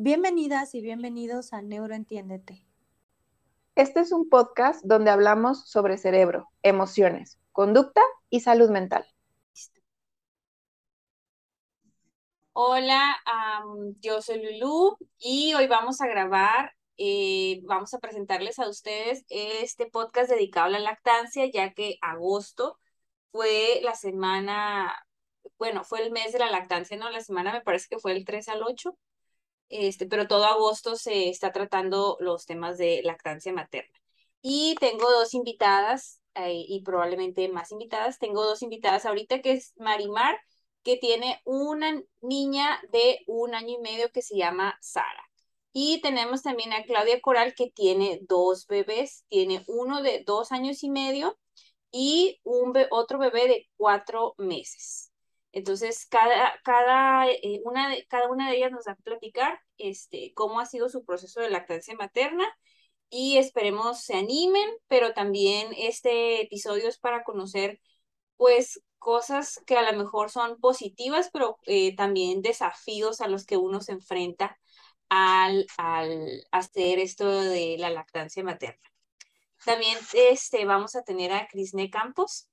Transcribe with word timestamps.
Bienvenidas 0.00 0.76
y 0.76 0.80
bienvenidos 0.80 1.52
a 1.52 1.60
Neuroentiéndete. 1.60 2.64
Este 3.74 3.98
es 3.98 4.12
un 4.12 4.28
podcast 4.28 4.80
donde 4.84 5.10
hablamos 5.10 5.68
sobre 5.68 5.98
cerebro, 5.98 6.48
emociones, 6.62 7.40
conducta 7.50 8.00
y 8.30 8.38
salud 8.38 8.70
mental. 8.70 9.04
Hola, 12.52 13.16
yo 13.98 14.22
soy 14.22 14.60
Lulu 14.60 14.96
y 15.18 15.54
hoy 15.54 15.66
vamos 15.66 16.00
a 16.00 16.06
grabar, 16.06 16.74
eh, 16.96 17.60
vamos 17.64 17.92
a 17.92 17.98
presentarles 17.98 18.60
a 18.60 18.68
ustedes 18.68 19.24
este 19.28 19.86
podcast 19.86 20.30
dedicado 20.30 20.66
a 20.66 20.70
la 20.70 20.78
lactancia, 20.78 21.50
ya 21.52 21.74
que 21.74 21.98
agosto 22.02 22.78
fue 23.32 23.80
la 23.82 23.96
semana, 23.96 24.94
bueno, 25.58 25.82
fue 25.82 26.04
el 26.04 26.12
mes 26.12 26.32
de 26.32 26.38
la 26.38 26.52
lactancia, 26.52 26.96
¿no? 26.96 27.10
La 27.10 27.20
semana 27.20 27.52
me 27.52 27.62
parece 27.62 27.88
que 27.90 27.98
fue 27.98 28.12
el 28.12 28.24
3 28.24 28.48
al 28.50 28.62
8 28.62 28.96
este, 29.68 30.06
pero 30.06 30.28
todo 30.28 30.44
agosto 30.44 30.96
se 30.96 31.28
está 31.28 31.52
tratando 31.52 32.16
los 32.20 32.46
temas 32.46 32.78
de 32.78 33.02
lactancia 33.04 33.52
materna. 33.52 33.98
Y 34.42 34.76
tengo 34.80 35.10
dos 35.10 35.34
invitadas 35.34 36.20
eh, 36.34 36.64
y 36.68 36.82
probablemente 36.82 37.48
más 37.48 37.72
invitadas. 37.72 38.18
Tengo 38.18 38.44
dos 38.44 38.62
invitadas 38.62 39.06
ahorita 39.06 39.40
que 39.42 39.52
es 39.52 39.74
Marimar, 39.76 40.38
que 40.82 40.96
tiene 40.96 41.40
una 41.44 42.00
niña 42.20 42.80
de 42.92 43.20
un 43.26 43.54
año 43.54 43.74
y 43.78 43.82
medio 43.82 44.10
que 44.12 44.22
se 44.22 44.36
llama 44.36 44.78
Sara. 44.80 45.28
Y 45.72 46.00
tenemos 46.00 46.42
también 46.42 46.72
a 46.72 46.84
Claudia 46.84 47.20
Coral 47.20 47.54
que 47.54 47.70
tiene 47.70 48.20
dos 48.22 48.66
bebés, 48.66 49.24
tiene 49.28 49.64
uno 49.68 50.02
de 50.02 50.24
dos 50.26 50.52
años 50.52 50.82
y 50.82 50.90
medio 50.90 51.38
y 51.90 52.40
un 52.44 52.74
otro 52.90 53.18
bebé 53.18 53.48
de 53.48 53.68
cuatro 53.76 54.34
meses. 54.38 55.07
Entonces, 55.58 56.06
cada, 56.08 56.54
cada, 56.64 57.28
eh, 57.30 57.60
una 57.64 57.90
de, 57.90 58.06
cada 58.08 58.28
una 58.30 58.50
de 58.50 58.56
ellas 58.56 58.72
nos 58.72 58.86
va 58.86 58.92
a 58.92 58.96
platicar 58.96 59.60
este, 59.78 60.32
cómo 60.34 60.60
ha 60.60 60.66
sido 60.66 60.88
su 60.88 61.04
proceso 61.04 61.40
de 61.40 61.50
lactancia 61.50 61.94
materna 61.96 62.46
y 63.10 63.38
esperemos 63.38 64.02
se 64.02 64.14
animen, 64.16 64.70
pero 64.88 65.14
también 65.14 65.68
este 65.76 66.42
episodio 66.42 66.88
es 66.88 66.98
para 66.98 67.24
conocer 67.24 67.80
pues 68.36 68.82
cosas 68.98 69.60
que 69.66 69.76
a 69.76 69.90
lo 69.90 69.98
mejor 69.98 70.30
son 70.30 70.60
positivas, 70.60 71.30
pero 71.32 71.58
eh, 71.66 71.96
también 71.96 72.42
desafíos 72.42 73.20
a 73.20 73.28
los 73.28 73.46
que 73.46 73.56
uno 73.56 73.80
se 73.80 73.92
enfrenta 73.92 74.58
al, 75.08 75.66
al 75.78 76.44
hacer 76.52 76.98
esto 76.98 77.28
de 77.28 77.76
la 77.78 77.90
lactancia 77.90 78.44
materna. 78.44 78.88
También 79.64 79.98
este, 80.14 80.64
vamos 80.64 80.94
a 80.96 81.02
tener 81.02 81.32
a 81.32 81.48
Crisne 81.48 81.90
Campos. 81.90 82.48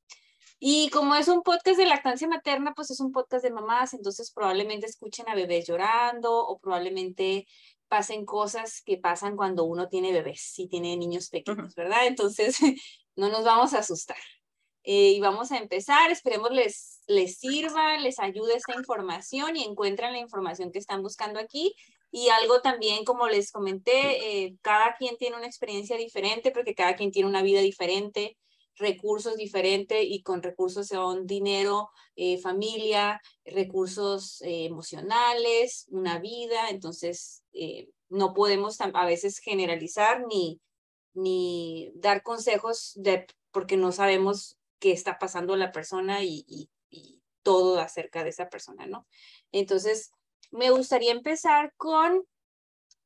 Y 0.59 0.89
como 0.89 1.16
es 1.16 1.28
un 1.28 1.44
podcast 1.44 1.78
de 1.78 1.86
lactancia 1.86 2.28
materna, 2.28 2.73
pues 2.73 2.89
es 2.92 3.00
un 3.00 3.11
podcast 3.11 3.44
de 3.44 3.52
mamás, 3.52 3.94
entonces 3.94 4.31
probablemente 4.31 4.86
escuchen 4.86 5.28
a 5.28 5.36
bebés 5.36 5.67
llorando 5.67 6.34
o 6.34 6.59
probablemente 6.59 7.45
pasen 7.88 8.25
cosas 8.25 8.81
que 8.81 8.98
pasan 8.98 9.36
cuando 9.36 9.66
uno 9.66 9.89
tiene 9.89 10.11
bebés, 10.11 10.42
si 10.42 10.67
tiene 10.67 10.98
niños 10.98 11.30
pequeños, 11.30 11.76
¿verdad? 11.76 12.08
Entonces, 12.08 12.58
no 13.16 13.30
nos 13.30 13.44
vamos 13.44 13.73
a 13.73 13.80
asustar. 13.80 14.17
Eh, 14.83 15.14
y 15.14 15.20
vamos 15.20 15.52
a 15.52 15.58
empezar, 15.58 16.11
esperemos 16.11 16.52
les, 16.52 17.02
les 17.08 17.39
sirva, 17.39 17.98
les 17.98 18.20
ayude 18.20 18.56
esta 18.56 18.76
información 18.76 19.58
y 19.58 19.64
encuentran 19.64 20.14
la 20.14 20.20
información 20.20 20.72
que 20.72 20.80
están 20.80 21.02
buscando 21.02 21.39
aquí. 21.39 21.76
Y 22.11 22.30
algo 22.30 22.61
también, 22.61 23.03
como 23.03 23.28
les 23.28 23.52
comenté, 23.52 24.45
eh, 24.45 24.56
cada 24.61 24.95
quien 24.95 25.17
tiene 25.17 25.38
una 25.38 25.48
experiencia 25.48 25.98
diferente 25.98 26.52
porque 26.52 26.76
cada 26.76 26.95
quien 26.95 27.11
tiene 27.11 27.28
una 27.28 27.42
vida 27.42 27.61
diferente 27.61 28.38
recursos 28.77 29.37
diferentes 29.37 29.99
y 30.01 30.21
con 30.21 30.43
recursos 30.43 30.87
son 30.87 31.25
dinero, 31.25 31.89
eh, 32.15 32.37
familia, 32.37 33.21
recursos 33.45 34.41
eh, 34.41 34.65
emocionales, 34.65 35.85
una 35.89 36.19
vida. 36.19 36.69
Entonces, 36.69 37.43
eh, 37.53 37.89
no 38.09 38.33
podemos 38.33 38.79
a 38.81 39.05
veces 39.05 39.39
generalizar 39.39 40.25
ni, 40.27 40.59
ni 41.13 41.91
dar 41.95 42.23
consejos 42.23 42.93
de, 42.95 43.25
porque 43.51 43.77
no 43.77 43.91
sabemos 43.91 44.57
qué 44.80 44.91
está 44.91 45.17
pasando 45.17 45.55
la 45.55 45.71
persona 45.71 46.23
y, 46.23 46.45
y, 46.47 46.69
y 46.89 47.21
todo 47.43 47.80
acerca 47.80 48.23
de 48.23 48.30
esa 48.30 48.49
persona, 48.49 48.85
¿no? 48.85 49.08
Entonces, 49.52 50.11
me 50.52 50.69
gustaría 50.69 51.11
empezar 51.11 51.73
con 51.77 52.25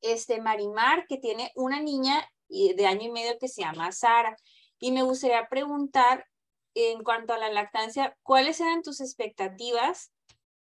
este 0.01 0.41
Marimar, 0.41 1.05
que 1.07 1.17
tiene 1.17 1.51
una 1.55 1.81
niña 1.81 2.27
de 2.49 2.85
año 2.85 3.03
y 3.03 3.11
medio 3.11 3.37
que 3.37 3.47
se 3.47 3.61
llama 3.61 3.91
Sara. 3.91 4.35
Y 4.79 4.91
me 4.91 5.03
gustaría 5.03 5.47
preguntar 5.49 6.25
en 6.73 7.03
cuanto 7.03 7.33
a 7.33 7.37
la 7.37 7.51
lactancia, 7.51 8.17
¿cuáles 8.23 8.61
eran 8.61 8.81
tus 8.81 9.01
expectativas 9.01 10.13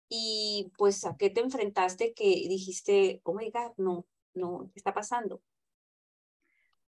y 0.09 0.71
pues 0.77 1.03
a 1.05 1.17
qué 1.17 1.29
te 1.29 1.41
enfrentaste 1.41 2.13
que 2.13 2.23
dijiste, 2.47 3.19
oh 3.23 3.33
my 3.33 3.51
God, 3.51 3.73
no, 3.77 4.05
no, 4.33 4.69
¿qué 4.73 4.79
está 4.79 4.93
pasando? 4.93 5.41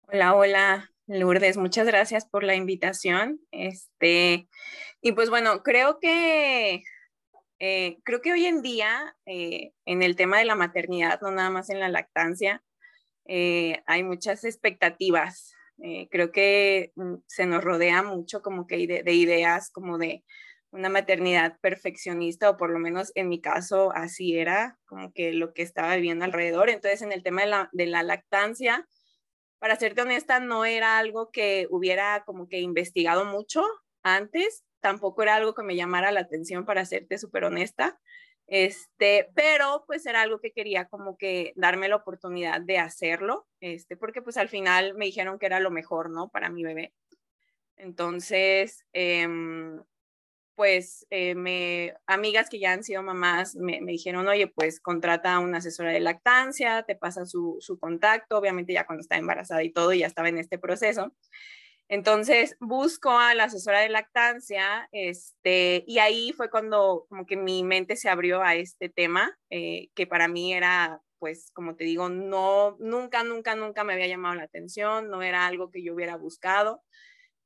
Hola, 0.03 0.35
hola, 0.35 0.91
Lourdes, 1.07 1.57
muchas 1.57 1.87
gracias 1.87 2.29
por 2.29 2.45
la 2.45 2.55
invitación. 2.55 3.41
Este, 3.51 4.49
y 5.01 5.13
pues 5.13 5.31
bueno, 5.31 5.63
creo 5.65 5.99
que 5.99 6.85
eh, 7.59 7.99
creo 8.05 8.21
que 8.21 8.33
hoy 8.33 8.47
en 8.47 8.63
día 8.63 9.17
eh, 9.27 9.73
en 9.85 10.03
el 10.03 10.15
tema 10.15 10.39
de 10.39 10.45
la 10.45 10.55
maternidad, 10.55 11.21
no 11.21 11.31
nada 11.31 11.51
más 11.51 11.71
en 11.71 11.81
la 11.81 11.89
lactancia, 11.89 12.63
eh, 13.27 13.83
hay 13.87 14.03
muchas 14.03 14.45
expectativas 14.45 15.55
eh, 15.83 16.09
creo 16.11 16.31
que 16.33 16.93
mm, 16.97 17.15
se 17.27 17.47
nos 17.47 17.65
rodea 17.65 18.03
mucho 18.03 18.43
como 18.43 18.67
que 18.67 18.87
de, 18.87 19.13
ideas 19.15 19.71
como 19.71 19.99
de 19.99 20.25
una 20.71 20.89
maternidad 20.89 21.59
perfeccionista 21.61 22.51
o 22.51 22.57
por 22.57 22.71
lo 22.71 22.79
menos 22.79 23.13
en 23.15 23.29
mi 23.29 23.41
caso 23.41 23.93
así 23.95 24.37
era 24.37 24.79
como 24.87 25.13
que 25.13 25.33
lo 25.33 25.53
que 25.53 25.63
estaba 25.63 25.97
viviendo 25.97 26.25
alrededor. 26.25 26.71
Entonces 26.71 27.03
en 27.03 27.13
el 27.13 27.23
tema 27.23 27.43
de 27.43 27.49
la, 27.49 27.69
de 27.73 27.87
la 27.87 28.03
lactancia, 28.03 28.87
para 29.59 29.77
serte 29.77 30.03
honesta, 30.03 30.41
no 30.41 30.65
era 30.65 30.99
algo 30.99 31.31
que 31.31 31.67
hubiera 31.71 32.25
como 32.25 32.49
que 32.49 32.61
investigado 32.61 33.25
mucho 33.25 33.65
antes, 34.03 34.65
tampoco 34.81 35.23
era 35.23 35.35
algo 35.35 35.55
que 35.55 35.63
me 35.63 35.77
llamara 35.77 36.13
la 36.13 36.21
atención 36.21 36.65
para 36.65 36.85
serte 36.85 37.19
súper 37.19 37.45
honesta. 37.45 38.01
Este, 38.51 39.31
pero 39.37 39.85
pues 39.87 40.05
era 40.07 40.23
algo 40.23 40.41
que 40.41 40.51
quería 40.51 40.87
como 40.87 41.17
que 41.17 41.53
darme 41.55 41.89
la 41.89 41.95
oportunidad 41.95 42.61
de 42.61 42.79
hacerlo, 42.79 43.47
este, 43.61 43.97
porque 43.97 44.23
pues 44.23 44.37
al 44.37 44.49
final 44.49 44.95
me 44.95 45.05
dijeron 45.05 45.39
que 45.39 45.47
era 45.47 45.61
lo 45.61 45.71
mejor, 45.71 46.11
¿no? 46.11 46.31
Para 46.31 46.51
mi 46.51 46.65
bebé. 46.65 46.93
Entonces, 47.77 48.85
em, 48.93 49.81
pues 50.57 51.07
eh, 51.11 51.37
me, 51.37 51.95
amigas 52.07 52.51
que 52.51 52.59
ya 52.59 52.73
han 52.73 52.83
sido 52.83 53.05
mamás 53.05 53.55
me, 53.55 53.81
me, 53.81 53.93
dijeron, 53.93 54.27
oye, 54.27 54.49
pues 54.49 54.81
contrata 54.81 55.35
a 55.35 55.39
una 55.39 55.59
asesora 55.59 55.93
de 55.93 56.01
lactancia, 56.01 56.83
te 56.83 56.97
pasan 56.97 57.29
su, 57.29 57.59
su 57.61 57.79
contacto, 57.79 58.37
obviamente 58.37 58.73
ya 58.73 58.85
cuando 58.85 59.03
está 59.03 59.17
embarazada 59.17 59.63
y 59.63 59.71
todo, 59.71 59.93
ya 59.93 60.09
estaba 60.09 60.29
en 60.29 60.39
este 60.39 60.59
proceso. 60.59 61.15
Entonces 61.91 62.57
busco 62.61 63.11
a 63.11 63.35
la 63.35 63.45
asesora 63.45 63.81
de 63.81 63.89
lactancia, 63.89 64.89
este, 64.93 65.83
y 65.89 65.99
ahí 65.99 66.33
fue 66.33 66.49
cuando 66.49 67.05
como 67.09 67.27
que 67.27 67.37
mi 67.37 67.65
mente 67.65 67.97
se 67.97 68.09
abrió 68.09 68.43
a 68.45 68.55
este 68.55 68.89
tema, 68.89 69.37
eh, 69.51 69.89
que 69.97 70.07
para 70.07 70.29
mí 70.29 70.55
era, 70.55 71.03
pues, 71.19 71.51
como 71.53 71.75
te 71.75 71.83
digo, 71.83 72.09
no, 72.09 72.77
nunca, 72.79 73.25
nunca, 73.25 73.57
nunca 73.57 73.83
me 73.83 73.95
había 73.95 74.07
llamado 74.07 74.37
la 74.37 74.45
atención, 74.45 75.11
no 75.11 75.21
era 75.23 75.49
algo 75.49 75.73
que 75.73 75.83
yo 75.83 75.93
hubiera 75.93 76.15
buscado. 76.17 76.81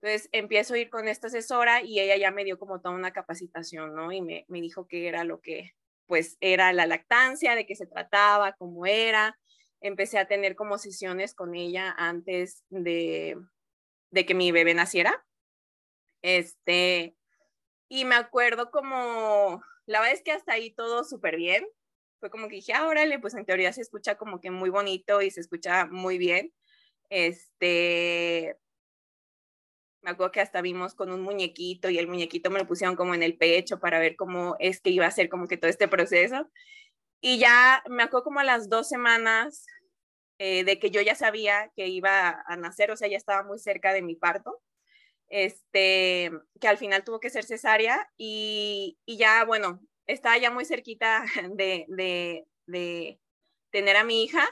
Entonces 0.03 0.29
empiezo 0.33 0.75
a 0.75 0.79
ir 0.79 0.91
con 0.91 1.09
esta 1.09 1.29
asesora 1.29 1.83
y 1.83 2.01
ella 2.01 2.17
ya 2.19 2.31
me 2.31 2.45
dio 2.45 2.59
como 2.59 2.81
toda 2.81 2.95
una 2.95 3.13
capacitación, 3.13 3.95
¿no? 3.95 4.13
Y 4.13 4.23
me, 4.23 4.45
me 4.49 4.61
dijo 4.61 4.87
que 4.87 5.09
era 5.09 5.25
lo 5.25 5.41
que, 5.41 5.73
pues, 6.07 6.37
era 6.41 6.73
la 6.75 6.87
lactancia, 6.87 7.55
de 7.55 7.67
qué 7.67 7.77
se 7.77 7.87
trataba, 7.87 8.55
cómo 8.59 8.87
era. 8.87 9.39
Empecé 9.81 10.19
a 10.19 10.27
tener 10.29 10.55
como 10.57 10.79
sesiones 10.79 11.35
con 11.35 11.55
ella 11.55 11.95
antes 11.97 12.65
de, 12.69 13.39
de 14.15 14.25
que 14.25 14.35
mi 14.35 14.53
bebé 14.53 14.75
naciera. 14.75 15.27
Este, 16.23 17.17
y 17.89 18.05
me 18.05 18.15
acuerdo 18.15 18.71
como, 18.71 19.63
la 19.87 20.01
verdad 20.01 20.15
es 20.15 20.23
que 20.23 20.33
hasta 20.33 20.53
ahí 20.53 20.71
todo 20.71 21.05
súper 21.05 21.37
bien. 21.37 21.67
Fue 22.21 22.31
como 22.31 22.49
que 22.49 22.57
dije, 22.57 22.73
ah, 22.73 22.87
órale, 22.87 23.19
pues 23.19 23.35
en 23.35 23.45
teoría 23.45 23.73
se 23.73 23.83
escucha 23.83 24.17
como 24.17 24.41
que 24.41 24.51
muy 24.51 24.71
bonito 24.71 25.21
y 25.21 25.31
se 25.31 25.41
escucha 25.41 25.87
muy 25.87 26.17
bien. 26.17 26.55
Este, 27.11 28.57
me 30.01 30.11
acuerdo 30.11 30.33
que 30.33 30.41
hasta 30.41 30.63
vimos 30.63 30.95
con 30.95 31.11
un 31.11 31.21
muñequito 31.21 31.91
y 31.91 31.99
el 31.99 32.07
muñequito 32.07 32.51
me 32.51 32.61
lo 32.61 32.67
pusieron 32.67 32.97
como 32.97 33.15
en 33.15 33.23
el 33.23 33.37
pecho 33.37 33.81
para 33.81 33.99
ver 33.99 34.17
cómo 34.17 34.57
es 34.61 34.81
que 34.81 34.91
iba 34.91 35.07
a 35.07 35.11
ser 35.11 35.29
como 35.29 35.49
que 35.49 35.57
todo 35.57 35.71
este 35.71 35.89
proceso. 35.89 36.49
Y 37.21 37.39
ya 37.39 37.83
me 37.89 38.05
acuerdo 38.05 38.25
como 38.25 38.41
a 38.41 38.45
las 38.45 38.69
dos 38.69 38.89
semanas 38.89 39.67
eh, 40.39 40.65
de 40.65 40.79
que 40.79 40.91
yo 40.91 41.01
ya 41.01 41.15
sabía 41.15 41.73
que 41.77 41.89
iba 41.89 42.43
a 42.47 42.57
nacer, 42.57 42.91
o 42.91 42.97
sea, 42.97 43.09
ya 43.09 43.17
estaba 43.17 43.43
muy 43.43 43.59
cerca 43.59 43.93
de 43.93 44.03
mi 44.03 44.17
parto, 44.17 44.63
este, 45.29 46.31
que 46.61 46.69
al 46.69 46.79
final 46.79 47.05
tuvo 47.05 47.21
que 47.21 47.31
ser 47.31 47.45
cesárea 47.45 48.11
y, 48.17 48.99
y 49.07 49.17
ya, 49.19 49.45
bueno, 49.45 49.81
estaba 50.07 50.39
ya 50.39 50.51
muy 50.51 50.65
cerquita 50.65 51.25
de, 51.57 51.87
de, 52.67 53.21
tener 53.71 53.97
a 53.97 54.05
mi 54.05 54.23
hija 54.23 54.45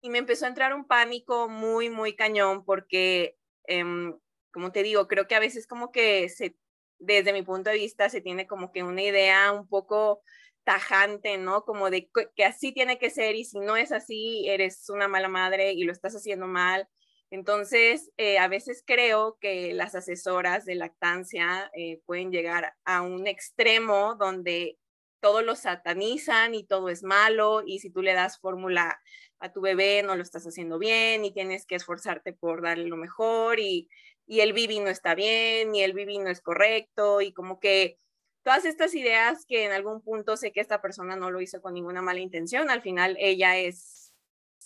y 0.00 0.10
me 0.10 0.18
empezó 0.18 0.44
a 0.44 0.48
entrar 0.48 0.74
un 0.74 0.86
pánico 0.86 1.48
muy, 1.48 1.90
muy 1.90 2.16
cañón 2.16 2.64
porque, 2.64 3.36
em, 3.64 4.18
como 4.52 4.72
te 4.72 4.82
digo, 4.82 5.08
creo 5.08 5.26
que 5.26 5.36
a 5.36 5.40
veces 5.40 5.66
como 5.66 5.92
que 5.92 6.28
se, 6.28 6.56
desde 6.98 7.32
mi 7.32 7.42
punto 7.42 7.70
de 7.70 7.76
vista 7.76 8.08
se 8.10 8.20
tiene 8.20 8.46
como 8.46 8.72
que 8.72 8.82
una 8.82 9.02
idea 9.02 9.52
un 9.52 9.68
poco 9.68 10.22
tajante, 10.64 11.38
¿no? 11.38 11.64
Como 11.64 11.90
de 11.90 12.10
que 12.34 12.44
así 12.44 12.72
tiene 12.72 12.98
que 12.98 13.10
ser 13.10 13.36
y 13.36 13.44
si 13.44 13.60
no 13.60 13.76
es 13.76 13.92
así, 13.92 14.48
eres 14.48 14.88
una 14.90 15.08
mala 15.08 15.28
madre 15.28 15.72
y 15.72 15.84
lo 15.84 15.92
estás 15.92 16.14
haciendo 16.14 16.46
mal. 16.46 16.88
Entonces, 17.30 18.12
eh, 18.16 18.38
a 18.38 18.48
veces 18.48 18.82
creo 18.86 19.38
que 19.40 19.72
las 19.74 19.94
asesoras 19.94 20.64
de 20.64 20.76
lactancia 20.76 21.70
eh, 21.74 22.00
pueden 22.06 22.30
llegar 22.30 22.74
a 22.84 23.02
un 23.02 23.26
extremo 23.26 24.14
donde 24.16 24.78
todo 25.20 25.42
lo 25.42 25.56
satanizan 25.56 26.54
y 26.54 26.64
todo 26.64 26.90
es 26.90 27.02
malo 27.02 27.62
y 27.66 27.78
si 27.78 27.90
tú 27.90 28.02
le 28.02 28.12
das 28.12 28.38
fórmula 28.38 29.00
a 29.40 29.52
tu 29.52 29.62
bebé 29.62 30.02
no 30.02 30.16
lo 30.16 30.22
estás 30.22 30.44
haciendo 30.44 30.78
bien 30.78 31.24
y 31.24 31.32
tienes 31.32 31.66
que 31.66 31.76
esforzarte 31.76 32.34
por 32.34 32.62
darle 32.62 32.88
lo 32.88 32.96
mejor 32.96 33.58
y, 33.58 33.88
y 34.26 34.40
el 34.40 34.52
bibi 34.52 34.80
no 34.80 34.90
está 34.90 35.14
bien 35.14 35.74
y 35.74 35.82
el 35.82 35.94
bibi 35.94 36.18
no 36.18 36.30
es 36.30 36.40
correcto 36.40 37.20
y 37.20 37.32
como 37.32 37.58
que 37.58 37.98
todas 38.44 38.64
estas 38.64 38.94
ideas 38.94 39.44
que 39.46 39.64
en 39.64 39.72
algún 39.72 40.02
punto 40.02 40.36
sé 40.36 40.52
que 40.52 40.60
esta 40.60 40.80
persona 40.80 41.16
no 41.16 41.30
lo 41.30 41.40
hizo 41.40 41.60
con 41.60 41.74
ninguna 41.74 42.02
mala 42.02 42.20
intención, 42.20 42.70
al 42.70 42.82
final 42.82 43.16
ella 43.18 43.56
es 43.58 44.04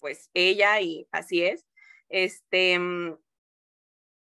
pues 0.00 0.30
ella 0.34 0.80
y 0.80 1.08
así 1.12 1.42
es. 1.42 1.66
Este, 2.08 2.78
mm, 2.78 3.16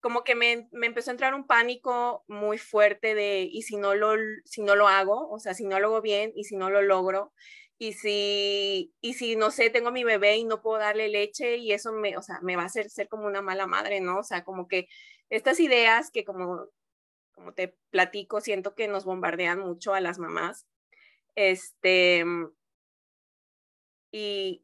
como 0.01 0.25
que 0.25 0.35
me, 0.35 0.69
me, 0.73 0.87
empezó 0.87 1.11
a 1.11 1.13
entrar 1.13 1.35
un 1.35 1.47
pánico 1.47 2.25
muy 2.29 2.59
fuerte 2.59 3.15
de, 3.15 3.49
¿y 3.51 3.63
si 3.63 3.77
no, 3.77 3.95
lo, 3.95 4.15
si 4.45 4.63
no 4.63 4.75
lo 4.75 4.89
hago? 4.89 5.29
O 5.31 5.39
sea, 5.39 5.55
si 5.55 5.67
no 5.67 5.79
lo 5.79 5.89
hago 5.89 6.01
bien 6.03 6.33
y 6.35 6.45
si 6.45 6.57
no 6.57 6.71
lo 6.71 6.83
logro, 6.83 7.33
y 7.79 7.95
si, 7.95 8.95
y 9.01 9.15
si, 9.15 9.37
no 9.37 9.51
sé, 9.51 9.71
tengo 9.71 9.91
mi 9.91 10.05
bebé 10.05 10.37
y 10.37 10.45
no 10.45 10.63
puedo 10.63 10.79
darle 10.79 11.09
leche 11.09 11.57
y 11.57 11.73
eso 11.73 11.93
me, 11.93 12.17
o 12.17 12.23
sea, 12.23 12.41
me 12.43 12.57
va 12.57 12.63
a 12.63 12.67
hacer 12.67 12.91
ser 12.91 13.09
como 13.09 13.27
una 13.27 13.43
mala 13.43 13.67
madre, 13.67 14.01
¿no? 14.01 14.19
O 14.19 14.23
sea, 14.23 14.45
como 14.45 14.69
que 14.69 14.89
estas 15.31 15.61
ideas 15.61 16.11
que 16.11 16.25
como, 16.25 16.67
como 17.41 17.55
te 17.55 17.75
platico, 17.89 18.43
siento 18.43 18.75
que 18.75 18.87
nos 18.87 19.07
bombardean 19.07 19.61
mucho 19.61 19.95
a 19.95 20.01
las 20.03 20.19
mamás. 20.19 20.67
Este, 21.35 22.23
y, 24.13 24.63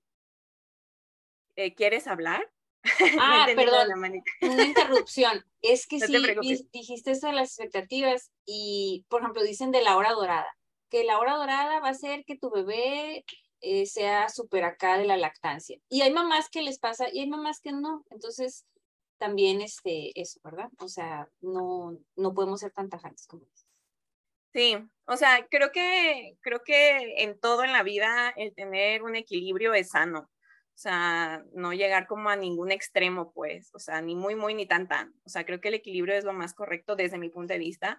eh, 1.56 1.74
¿quieres 1.74 2.06
hablar? 2.06 2.52
Ah, 3.20 3.46
perdón, 3.56 3.88
una 4.42 4.64
interrupción. 4.64 5.44
Es 5.62 5.86
que 5.88 5.98
sí, 5.98 6.14
dijiste 6.70 7.10
eso 7.10 7.26
de 7.26 7.32
las 7.32 7.48
expectativas 7.48 8.30
y, 8.44 9.04
por 9.08 9.22
ejemplo, 9.22 9.42
dicen 9.42 9.72
de 9.72 9.82
la 9.82 9.96
hora 9.96 10.12
dorada, 10.12 10.46
que 10.90 11.02
la 11.02 11.18
hora 11.18 11.34
dorada 11.34 11.80
va 11.80 11.88
a 11.88 11.94
ser 11.94 12.24
que 12.24 12.36
tu 12.36 12.50
bebé 12.50 13.24
eh, 13.62 13.86
sea 13.86 14.28
súper 14.28 14.64
acá 14.64 14.98
de 14.98 15.06
la 15.06 15.16
lactancia. 15.16 15.80
Y 15.88 16.02
hay 16.02 16.12
mamás 16.12 16.50
que 16.50 16.62
les 16.62 16.78
pasa 16.78 17.08
y 17.10 17.20
hay 17.20 17.26
mamás 17.26 17.60
que 17.60 17.72
no. 17.72 18.04
Entonces, 18.10 18.66
también 19.18 19.60
este, 19.60 20.18
eso, 20.20 20.40
¿verdad? 20.44 20.70
O 20.78 20.88
sea, 20.88 21.28
no, 21.40 21.98
no 22.16 22.34
podemos 22.34 22.60
ser 22.60 22.72
tan 22.72 22.88
tajantes 22.88 23.26
como 23.26 23.44
dices. 23.44 23.66
Sí, 24.52 24.76
o 25.06 25.16
sea, 25.16 25.46
creo 25.50 25.70
que, 25.70 26.38
creo 26.40 26.62
que 26.64 27.22
en 27.22 27.38
todo 27.38 27.62
en 27.62 27.72
la 27.72 27.82
vida 27.82 28.32
el 28.36 28.54
tener 28.54 29.02
un 29.02 29.14
equilibrio 29.14 29.74
es 29.74 29.90
sano. 29.90 30.30
O 30.76 30.78
sea, 30.78 31.44
no 31.52 31.72
llegar 31.72 32.06
como 32.06 32.28
a 32.30 32.36
ningún 32.36 32.70
extremo, 32.70 33.32
pues, 33.32 33.70
o 33.74 33.78
sea, 33.78 34.02
ni 34.02 34.14
muy, 34.14 34.34
muy, 34.34 34.54
ni 34.54 34.66
tan, 34.66 34.88
tan. 34.88 35.14
O 35.24 35.28
sea, 35.28 35.44
creo 35.46 35.60
que 35.60 35.68
el 35.68 35.74
equilibrio 35.74 36.14
es 36.14 36.24
lo 36.24 36.32
más 36.32 36.54
correcto 36.54 36.96
desde 36.96 37.18
mi 37.18 37.30
punto 37.30 37.52
de 37.54 37.58
vista. 37.58 37.98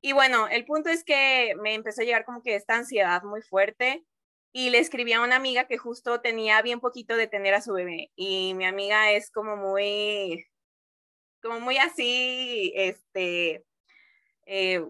Y 0.00 0.12
bueno, 0.12 0.48
el 0.48 0.64
punto 0.64 0.90
es 0.90 1.04
que 1.04 1.54
me 1.62 1.74
empezó 1.74 2.02
a 2.02 2.04
llegar 2.04 2.24
como 2.24 2.42
que 2.42 2.56
esta 2.56 2.76
ansiedad 2.76 3.22
muy 3.22 3.42
fuerte 3.42 4.04
y 4.52 4.70
le 4.70 4.78
escribí 4.78 5.12
a 5.12 5.22
una 5.22 5.36
amiga 5.36 5.66
que 5.66 5.78
justo 5.78 6.20
tenía 6.20 6.60
bien 6.62 6.80
poquito 6.80 7.16
de 7.16 7.26
tener 7.26 7.54
a 7.54 7.62
su 7.62 7.72
bebé 7.72 8.10
y 8.16 8.54
mi 8.54 8.66
amiga 8.66 9.12
es 9.12 9.30
como 9.30 9.56
muy, 9.56 10.46
como 11.42 11.60
muy 11.60 11.76
así, 11.78 12.72
este, 12.74 13.64
eh, 14.46 14.84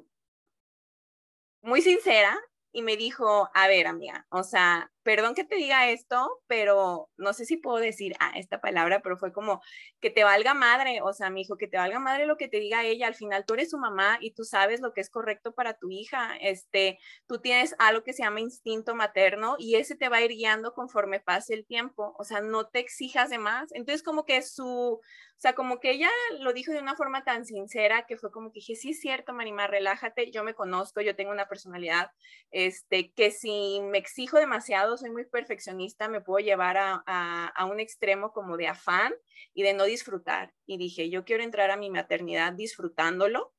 muy 1.63 1.83
sincera 1.83 2.39
y 2.73 2.83
me 2.83 2.97
dijo, 2.97 3.51
a 3.55 3.69
ver, 3.69 3.87
amiga, 3.87 4.27
o 4.31 4.43
sea, 4.43 4.91
perdón 5.03 5.35
que 5.35 5.45
te 5.45 5.57
diga 5.57 5.89
esto, 5.91 6.41
pero 6.47 7.09
no 7.17 7.33
sé 7.33 7.45
si 7.45 7.57
puedo 7.57 7.79
decir 7.79 8.15
ah, 8.21 8.33
esta 8.37 8.61
palabra, 8.61 9.01
pero 9.01 9.17
fue 9.17 9.33
como 9.33 9.61
que 10.01 10.11
te 10.11 10.25
valga 10.25 10.55
madre, 10.55 11.01
o 11.03 11.13
sea, 11.13 11.31
mi 11.31 11.43
hijo, 11.43 11.57
que 11.57 11.69
te 11.69 11.77
valga 11.77 11.99
madre 11.99 12.27
lo 12.27 12.37
que 12.37 12.49
te 12.49 12.61
diga 12.61 12.85
ella, 12.85 13.07
al 13.07 13.15
final 13.15 13.45
tú 13.47 13.55
eres 13.55 13.71
su 13.71 13.79
mamá 13.79 14.19
y 14.21 14.33
tú 14.33 14.45
sabes 14.45 14.81
lo 14.81 14.93
que 14.93 15.01
es 15.01 15.11
correcto 15.11 15.55
para 15.55 15.75
tu 15.75 15.91
hija, 15.91 16.37
este, 16.41 16.99
tú 17.27 17.41
tienes 17.41 17.75
algo 17.79 18.03
que 18.05 18.13
se 18.13 18.23
llama 18.23 18.41
instinto 18.41 18.95
materno 18.95 19.57
y 19.59 19.77
ese 19.77 19.97
te 19.97 20.09
va 20.09 20.19
a 20.19 20.23
ir 20.23 20.31
guiando 20.33 20.75
conforme 20.75 21.21
pase 21.21 21.55
el 21.55 21.67
tiempo, 21.67 22.15
o 22.19 22.25
sea, 22.25 22.41
no 22.41 22.69
te 22.69 22.79
exijas 22.79 23.31
de 23.31 23.39
más, 23.39 23.73
entonces 23.73 24.03
como 24.03 24.25
que 24.25 24.43
su, 24.43 25.01
o 25.43 25.43
sea, 25.43 25.55
como 25.55 25.81
que 25.81 25.91
ella 25.91 26.09
lo 26.39 26.53
dijo 26.53 26.73
de 26.73 26.79
una 26.79 26.95
forma 26.95 27.25
tan 27.25 27.45
sincera 27.45 28.07
que 28.07 28.17
fue 28.17 28.31
como 28.31 28.53
que 28.53 28.61
dije, 28.61 28.77
sí 28.77 28.91
es 28.91 29.01
cierto, 29.01 29.33
Marima, 29.33 29.67
relájate, 29.67 30.31
yo 30.31 30.45
me 30.45 30.55
conozco, 30.55 31.01
yo 31.01 31.17
tengo 31.17 31.33
una 31.33 31.49
personalidad, 31.49 32.13
este, 32.53 33.11
que 33.13 33.33
si 33.33 33.81
me 33.83 33.99
exijo 33.99 34.39
demasiado, 34.39 34.92
soy 34.97 35.11
muy 35.11 35.25
perfeccionista, 35.25 36.09
me 36.09 36.21
puedo 36.21 36.45
llevar 36.45 36.77
a, 36.79 37.67
un 37.71 37.81
extremo 37.81 38.33
como 38.33 38.57
de 38.57 38.69
afán 38.69 39.15
y 39.55 39.63
de 39.63 39.75
no 39.75 39.85
disfrutar. 39.85 40.53
Y 40.67 40.79
dije, 40.79 41.11
yo 41.11 41.25
quiero 41.25 41.43
entrar 41.43 41.71
a 41.71 41.77
mi 41.77 41.91
maternidad 41.91 42.53
disfrutándolo 42.53 43.55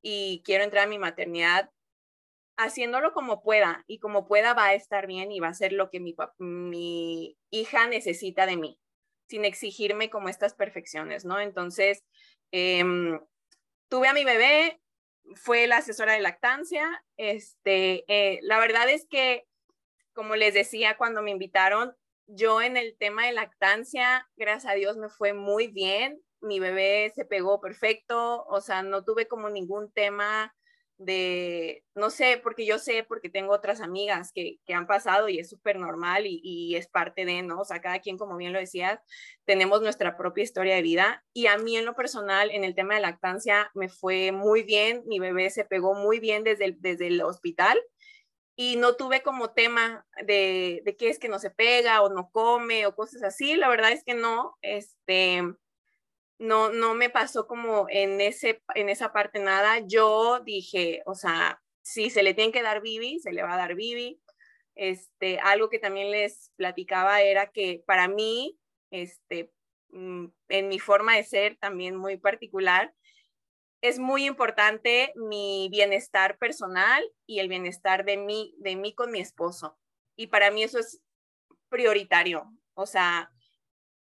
y 0.00 0.42
quiero 0.44 0.64
entrar 0.64 0.84
a 0.86 0.90
mi 0.90 0.98
maternidad 0.98 1.70
haciéndolo 2.56 3.12
como 3.12 3.42
pueda 3.42 3.84
y 3.86 3.98
como 3.98 4.26
pueda 4.26 4.54
va 4.54 4.66
a 4.66 4.74
estar 4.74 5.06
bien 5.06 5.32
y 5.32 5.40
va 5.40 5.48
a 5.48 5.54
ser 5.54 5.72
lo 5.72 5.90
que 5.90 6.00
mi, 6.00 6.14
mi 6.38 7.38
hija 7.50 7.86
necesita 7.88 8.46
de 8.46 8.56
mí, 8.56 8.78
sin 9.28 9.44
exigirme 9.44 10.10
como 10.10 10.28
estas 10.28 10.54
perfecciones, 10.54 11.24
¿no? 11.24 11.40
Entonces, 11.40 12.04
em, 12.50 13.18
tuve 13.88 14.08
a 14.08 14.14
mi 14.14 14.24
bebé, 14.24 14.80
fue 15.34 15.66
la 15.66 15.78
asesora 15.78 16.12
de 16.12 16.20
lactancia, 16.20 17.04
este, 17.16 18.04
eh, 18.08 18.40
la 18.42 18.58
verdad 18.58 18.88
es 18.90 19.06
que 19.08 19.46
como 20.12 20.36
les 20.36 20.54
decía 20.54 20.96
cuando 20.96 21.22
me 21.22 21.30
invitaron, 21.30 21.94
yo 22.26 22.62
en 22.62 22.76
el 22.76 22.96
tema 22.98 23.26
de 23.26 23.32
lactancia, 23.32 24.28
gracias 24.36 24.72
a 24.72 24.76
Dios 24.76 24.96
me 24.96 25.08
fue 25.08 25.32
muy 25.32 25.68
bien. 25.68 26.20
Mi 26.40 26.60
bebé 26.60 27.12
se 27.14 27.24
pegó 27.24 27.60
perfecto, 27.60 28.44
o 28.46 28.60
sea, 28.60 28.82
no 28.82 29.04
tuve 29.04 29.28
como 29.28 29.48
ningún 29.48 29.92
tema 29.92 30.54
de, 30.98 31.84
no 31.94 32.10
sé, 32.10 32.40
porque 32.42 32.64
yo 32.64 32.78
sé, 32.78 33.04
porque 33.04 33.28
tengo 33.28 33.52
otras 33.52 33.80
amigas 33.80 34.32
que, 34.32 34.58
que 34.64 34.74
han 34.74 34.86
pasado 34.86 35.28
y 35.28 35.38
es 35.38 35.48
súper 35.50 35.76
normal 35.76 36.26
y, 36.26 36.40
y, 36.42 36.76
es 36.76 36.88
parte 36.88 37.24
de, 37.24 37.42
¿no? 37.42 37.60
O 37.60 37.64
sea, 37.64 37.80
cada 37.80 38.00
quien, 38.00 38.18
como 38.18 38.36
bien 38.36 38.52
lo 38.52 38.58
decías, 38.58 39.00
tenemos 39.44 39.82
nuestra 39.82 40.16
propia 40.16 40.44
historia 40.44 40.74
de 40.76 40.82
vida 40.82 41.24
y 41.32 41.46
a 41.46 41.58
mí 41.58 41.76
en 41.76 41.86
lo 41.86 41.94
personal, 41.94 42.50
en 42.50 42.64
el 42.64 42.74
tema 42.74 42.94
de 42.94 43.00
lactancia, 43.00 43.70
me 43.74 43.88
fue 43.88 44.32
muy 44.32 44.62
bien, 44.62 45.02
mi 45.06 45.18
bebé 45.18 45.50
se 45.50 45.64
pegó 45.64 45.94
muy 45.94 46.20
bien 46.20 46.44
desde 46.44 46.76
desde 46.78 47.08
el 47.08 47.22
hospital 47.22 47.80
y 48.56 48.76
no 48.76 48.96
tuve 48.96 49.22
como 49.22 49.52
tema 49.52 50.06
de, 50.26 50.82
de 50.84 50.96
qué 50.96 51.08
es 51.08 51.18
que 51.18 51.28
no 51.28 51.38
se 51.38 51.50
pega 51.50 52.02
o 52.02 52.10
no 52.10 52.30
come 52.30 52.86
o 52.86 52.94
cosas 52.94 53.22
así. 53.22 53.56
La 53.56 53.68
verdad 53.68 53.92
es 53.92 54.04
que 54.04 54.14
no, 54.14 54.56
este, 54.60 55.42
no, 56.38 56.70
no 56.70 56.94
me 56.94 57.08
pasó 57.08 57.46
como 57.46 57.86
en, 57.88 58.20
ese, 58.20 58.62
en 58.74 58.88
esa 58.88 59.12
parte 59.12 59.38
nada. 59.38 59.78
Yo 59.86 60.40
dije, 60.40 61.02
o 61.06 61.14
sea, 61.14 61.62
si 61.82 62.10
se 62.10 62.22
le 62.22 62.34
tiene 62.34 62.52
que 62.52 62.62
dar 62.62 62.82
bibi, 62.82 63.20
se 63.20 63.32
le 63.32 63.42
va 63.42 63.54
a 63.54 63.58
dar 63.58 63.74
bibi. 63.74 64.20
Este, 64.74 65.38
algo 65.40 65.68
que 65.68 65.78
también 65.78 66.10
les 66.10 66.50
platicaba 66.56 67.22
era 67.22 67.50
que 67.50 67.82
para 67.86 68.08
mí, 68.08 68.58
este, 68.90 69.52
mm, 69.90 70.26
en 70.48 70.68
mi 70.68 70.78
forma 70.78 71.16
de 71.16 71.24
ser 71.24 71.56
también 71.58 71.96
muy 71.96 72.16
particular, 72.16 72.94
es 73.82 73.98
muy 73.98 74.24
importante 74.26 75.12
mi 75.16 75.68
bienestar 75.70 76.38
personal 76.38 77.04
y 77.26 77.40
el 77.40 77.48
bienestar 77.48 78.04
de 78.04 78.16
mí, 78.16 78.54
de 78.58 78.76
mí 78.76 78.94
con 78.94 79.10
mi 79.10 79.20
esposo. 79.20 79.76
Y 80.16 80.28
para 80.28 80.52
mí 80.52 80.62
eso 80.62 80.78
es 80.78 81.02
prioritario. 81.68 82.46
O 82.74 82.86
sea, 82.86 83.32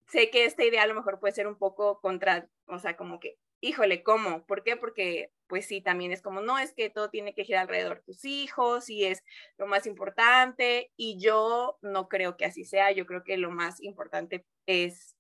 sé 0.09 0.29
que 0.31 0.45
esta 0.45 0.65
idea 0.65 0.83
a 0.83 0.87
lo 0.89 0.95
mejor 0.95 1.21
puede 1.21 1.35
ser 1.35 1.47
un 1.47 1.57
poco 1.57 2.01
contra, 2.01 2.49
o 2.67 2.81
sea, 2.81 2.97
como 2.97 3.21
que, 3.21 3.39
híjole, 3.61 4.03
¿cómo? 4.03 4.45
¿Por 4.45 4.65
qué? 4.65 4.77
Porque, 4.77 5.31
pues 5.47 5.67
sí, 5.67 5.81
también 5.81 6.11
es 6.11 6.21
como, 6.21 6.41
no, 6.41 6.59
es 6.59 6.75
que 6.75 6.91
todo 6.91 7.09
tiene 7.09 7.33
que 7.33 7.45
girar 7.45 7.63
alrededor 7.63 7.99
de 7.99 8.05
tus 8.05 8.25
hijos 8.25 8.91
y 8.91 9.05
es 9.05 9.23
lo 9.57 9.69
más 9.69 9.87
importante. 9.87 10.91
Y 10.97 11.21
yo 11.21 11.79
no 11.81 12.09
creo 12.09 12.37
que 12.37 12.45
así 12.45 12.65
sea. 12.65 12.91
Yo 12.91 13.07
creo 13.07 13.23
que 13.23 13.37
lo 13.37 13.53
más 13.53 13.81
importante 13.81 14.45
es 14.67 15.17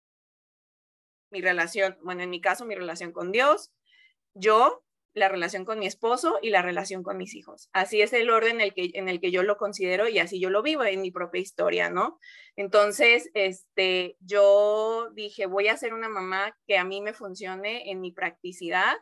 mi 1.31 1.41
relación, 1.41 1.97
bueno, 2.03 2.23
en 2.23 2.31
mi 2.31 2.41
caso, 2.41 2.65
mi 2.65 2.75
relación 2.75 3.13
con 3.13 3.31
Dios, 3.31 3.71
yo, 4.35 4.83
la 5.13 5.29
relación 5.29 5.65
con 5.65 5.79
mi 5.79 5.87
esposo 5.87 6.39
y 6.41 6.51
la 6.51 6.63
relación 6.63 7.03
con 7.03 7.17
mis 7.17 7.35
hijos. 7.35 7.69
Así 7.73 8.01
es 8.01 8.13
el 8.13 8.31
orden 8.31 8.57
en 8.57 8.61
el 8.61 8.75
que, 8.75 8.91
en 8.95 9.09
el 9.09 9.21
que 9.21 9.33
yo 9.33 9.43
lo 9.43 9.57
considero 9.57 10.09
y 10.09 10.19
así 10.19 10.41
yo 10.41 10.51
lo 10.51 10.63
vivo 10.63 10.85
en 10.85 11.01
mi 11.01 11.11
propia 11.11 11.41
historia, 11.41 11.91
¿no? 11.91 12.19
Entonces, 12.57 13.29
este, 13.35 14.17
yo 14.21 15.11
dije, 15.15 15.47
voy 15.47 15.69
a 15.69 15.77
ser 15.77 15.95
una 15.95 16.09
mamá 16.09 16.57
que 16.67 16.79
a 16.79 16.85
mí 16.85 17.01
me 17.01 17.13
funcione 17.13 17.91
en 17.91 18.01
mi 18.01 18.13
practicidad 18.13 18.97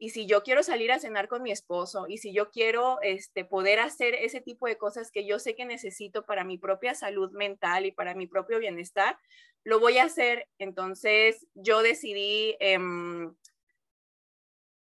y 0.00 0.10
si 0.10 0.26
yo 0.26 0.44
quiero 0.44 0.62
salir 0.62 0.92
a 0.92 1.00
cenar 1.00 1.26
con 1.26 1.42
mi 1.42 1.50
esposo 1.50 2.06
y 2.08 2.18
si 2.18 2.32
yo 2.32 2.50
quiero 2.50 3.00
este, 3.02 3.44
poder 3.44 3.80
hacer 3.80 4.14
ese 4.14 4.40
tipo 4.40 4.68
de 4.68 4.78
cosas 4.78 5.10
que 5.10 5.26
yo 5.26 5.40
sé 5.40 5.56
que 5.56 5.64
necesito 5.64 6.24
para 6.24 6.44
mi 6.44 6.56
propia 6.56 6.94
salud 6.94 7.32
mental 7.32 7.84
y 7.84 7.90
para 7.90 8.14
mi 8.14 8.28
propio 8.28 8.60
bienestar, 8.60 9.18
lo 9.64 9.80
voy 9.80 9.98
a 9.98 10.04
hacer. 10.04 10.46
Entonces 10.58 11.46
yo 11.54 11.82
decidí 11.82 12.56
em, 12.60 13.34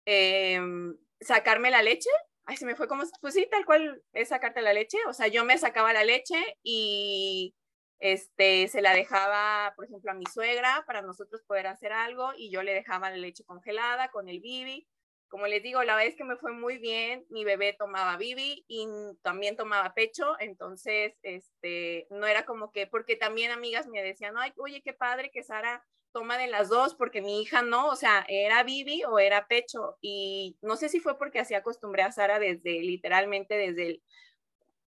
Em, 0.05 0.97
sacarme 1.19 1.69
la 1.71 1.81
leche. 1.83 2.09
Ay, 2.45 2.57
se 2.57 2.65
me 2.65 2.75
fue 2.75 2.87
como, 2.87 3.03
pues 3.21 3.33
sí, 3.35 3.47
tal 3.49 3.65
cual 3.65 4.03
es 4.13 4.29
sacarte 4.29 4.61
la 4.61 4.73
leche, 4.73 4.97
o 5.07 5.13
sea, 5.13 5.27
yo 5.27 5.45
me 5.45 5.57
sacaba 5.59 5.93
la 5.93 6.03
leche 6.03 6.35
y 6.63 7.53
este, 7.99 8.67
se 8.67 8.81
la 8.81 8.93
dejaba, 8.93 9.73
por 9.75 9.85
ejemplo, 9.85 10.11
a 10.11 10.15
mi 10.15 10.25
suegra 10.25 10.83
para 10.87 11.01
nosotros 11.03 11.43
poder 11.47 11.67
hacer 11.67 11.93
algo 11.93 12.31
y 12.35 12.49
yo 12.51 12.63
le 12.63 12.73
dejaba 12.73 13.11
la 13.11 13.17
leche 13.17 13.43
congelada 13.45 14.09
con 14.11 14.27
el 14.27 14.39
bibi. 14.41 14.87
Como 15.29 15.47
les 15.47 15.63
digo, 15.63 15.83
la 15.83 15.95
vez 15.95 16.15
que 16.15 16.25
me 16.25 16.35
fue 16.35 16.51
muy 16.51 16.77
bien, 16.77 17.25
mi 17.29 17.45
bebé 17.45 17.73
tomaba 17.73 18.17
bibi 18.17 18.65
y 18.67 18.87
también 19.21 19.55
tomaba 19.55 19.93
pecho, 19.93 20.35
entonces, 20.39 21.13
este, 21.21 22.07
no 22.09 22.27
era 22.27 22.43
como 22.45 22.71
que, 22.71 22.87
porque 22.87 23.15
también 23.15 23.51
amigas 23.51 23.87
me 23.87 24.03
decían, 24.03 24.35
ay, 24.37 24.51
oye, 24.57 24.81
qué 24.83 24.93
padre 24.93 25.31
que 25.31 25.43
Sara 25.43 25.85
toma 26.11 26.37
de 26.37 26.47
las 26.47 26.69
dos, 26.69 26.95
porque 26.95 27.21
mi 27.21 27.41
hija 27.41 27.61
no, 27.61 27.87
o 27.87 27.95
sea, 27.95 28.25
era 28.27 28.63
bibi 28.63 29.03
o 29.05 29.19
era 29.19 29.47
pecho, 29.47 29.97
y 30.01 30.57
no 30.61 30.75
sé 30.75 30.89
si 30.89 30.99
fue 30.99 31.17
porque 31.17 31.39
así 31.39 31.53
acostumbré 31.53 32.03
a 32.03 32.11
Sara 32.11 32.39
desde, 32.39 32.81
literalmente 32.81 33.55
desde 33.55 33.87
el 33.87 34.03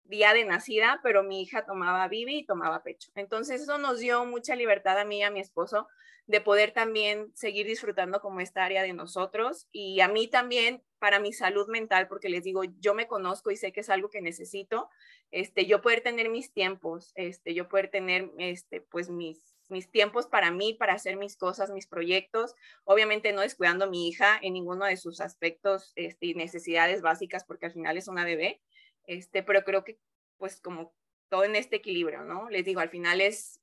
día 0.04 0.35
de 0.35 0.45
nacida, 0.45 1.00
pero 1.02 1.23
mi 1.23 1.43
hija 1.43 1.64
tomaba 1.64 2.09
bibi 2.09 2.38
y 2.38 2.47
tomaba 2.47 2.83
pecho. 2.83 3.11
Entonces 3.14 3.62
eso 3.62 3.78
nos 3.78 3.99
dio 3.99 4.25
mucha 4.26 4.54
libertad 4.54 4.99
a 4.99 5.04
mí 5.04 5.19
y 5.19 5.23
a 5.23 5.31
mi 5.31 5.40
esposo 5.40 5.88
de 6.26 6.40
poder 6.40 6.73
también 6.73 7.31
seguir 7.35 7.66
disfrutando 7.66 8.21
como 8.21 8.40
esta 8.40 8.64
área 8.64 8.83
de 8.83 8.95
nosotros 8.95 9.69
y 9.73 10.00
a 10.00 10.09
mí 10.09 10.28
también 10.28 10.83
para 10.99 11.21
mi 11.21 11.33
salud 11.33 11.69
mental, 11.69 12.09
porque 12.09 12.31
les 12.31 12.45
digo, 12.45 12.62
yo 12.81 12.95
me 12.95 13.07
conozco 13.07 13.50
y 13.50 13.57
sé 13.57 13.73
que 13.73 13.81
es 13.81 13.90
algo 13.90 14.09
que 14.09 14.23
necesito, 14.23 14.88
este, 15.31 15.66
yo 15.66 15.83
poder 15.83 16.00
tener 16.00 16.31
mis 16.31 16.52
tiempos, 16.52 17.12
este, 17.14 17.52
yo 17.52 17.69
poder 17.69 17.90
tener, 17.90 18.31
este, 18.38 18.81
pues 18.81 19.11
mis, 19.11 19.53
mis 19.68 19.90
tiempos 19.90 20.26
para 20.26 20.50
mí, 20.50 20.75
para 20.75 20.94
hacer 20.94 21.16
mis 21.16 21.37
cosas, 21.37 21.71
mis 21.71 21.87
proyectos, 21.87 22.54
obviamente 22.85 23.33
no 23.33 23.40
descuidando 23.40 23.87
a 23.87 23.90
mi 23.90 24.09
hija 24.09 24.38
en 24.42 24.52
ninguno 24.52 24.85
de 24.85 24.97
sus 24.97 25.21
aspectos 25.21 25.92
este, 25.97 26.26
y 26.26 26.35
necesidades 26.35 27.02
básicas, 27.02 27.44
porque 27.44 27.66
al 27.66 27.73
final 27.73 27.97
es 27.97 28.09
una 28.09 28.25
bebé, 28.25 28.61
este, 29.06 29.42
pero 29.42 29.64
creo 29.64 29.85
que 29.85 29.99
pues 30.37 30.61
como 30.61 30.94
todo 31.28 31.44
en 31.44 31.56
este 31.56 31.76
equilibrio, 31.76 32.23
¿no? 32.25 32.49
Les 32.50 32.64
digo, 32.64 32.80
al 32.80 32.90
final 32.90 33.21
es 33.21 33.61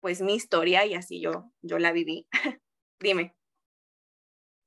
pues 0.00 0.20
mi 0.20 0.34
historia 0.34 0.84
y 0.84 0.94
así 0.94 1.20
yo, 1.20 1.50
yo 1.62 1.78
la 1.78 1.92
viví. 1.92 2.26
Dime. 3.00 3.34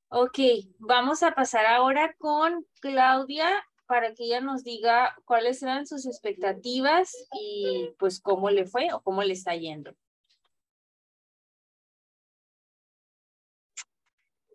Ok, 0.10 0.40
vamos 0.80 1.22
a 1.22 1.32
pasar 1.36 1.66
ahora 1.66 2.16
con 2.18 2.66
Claudia 2.80 3.50
para 3.88 4.14
que 4.14 4.26
ella 4.26 4.42
nos 4.42 4.64
diga 4.64 5.16
cuáles 5.26 5.62
eran 5.64 5.86
sus 5.86 6.06
expectativas 6.06 7.12
y 7.34 7.92
pues 7.98 8.20
cómo 8.20 8.50
le 8.50 8.66
fue 8.66 8.94
o 8.94 9.02
cómo 9.02 9.24
le 9.24 9.34
está 9.34 9.56
yendo. 9.56 9.96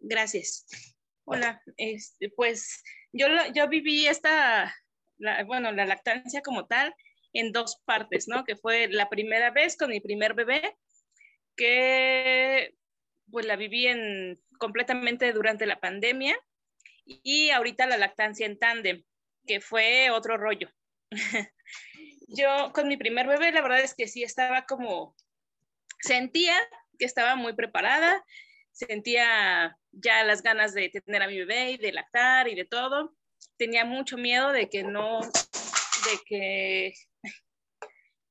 Gracias. 0.02 0.66
Hola, 1.24 1.62
este, 1.76 2.28
pues 2.30 2.82
yo, 3.12 3.26
yo 3.54 3.68
viví 3.68 4.06
esta 4.06 4.74
bueno, 5.46 5.72
la 5.72 5.84
lactancia 5.84 6.42
como 6.42 6.66
tal 6.66 6.94
en 7.32 7.52
dos 7.52 7.80
partes, 7.84 8.28
¿no? 8.28 8.44
Que 8.44 8.56
fue 8.56 8.88
la 8.88 9.08
primera 9.08 9.50
vez 9.50 9.76
con 9.76 9.90
mi 9.90 10.00
primer 10.00 10.34
bebé, 10.34 10.76
que 11.56 12.74
pues 13.30 13.46
la 13.46 13.56
viví 13.56 13.86
en, 13.86 14.40
completamente 14.58 15.32
durante 15.32 15.66
la 15.66 15.80
pandemia 15.80 16.36
y 17.04 17.50
ahorita 17.50 17.86
la 17.86 17.96
lactancia 17.96 18.46
en 18.46 18.58
tándem, 18.58 19.04
que 19.46 19.60
fue 19.60 20.10
otro 20.10 20.36
rollo. 20.36 20.68
Yo 22.28 22.72
con 22.74 22.88
mi 22.88 22.96
primer 22.96 23.26
bebé, 23.26 23.52
la 23.52 23.62
verdad 23.62 23.80
es 23.80 23.94
que 23.94 24.08
sí 24.08 24.22
estaba 24.22 24.64
como, 24.66 25.14
sentía 26.00 26.56
que 26.98 27.04
estaba 27.04 27.36
muy 27.36 27.54
preparada, 27.54 28.24
sentía 28.72 29.78
ya 29.92 30.24
las 30.24 30.42
ganas 30.42 30.74
de 30.74 30.88
tener 30.88 31.22
a 31.22 31.28
mi 31.28 31.38
bebé 31.38 31.72
y 31.72 31.76
de 31.76 31.92
lactar 31.92 32.48
y 32.48 32.54
de 32.54 32.64
todo, 32.64 33.14
tenía 33.56 33.84
mucho 33.84 34.16
miedo 34.16 34.52
de 34.52 34.68
que 34.68 34.82
no, 34.82 35.20
de 35.20 36.18
que, 36.26 36.94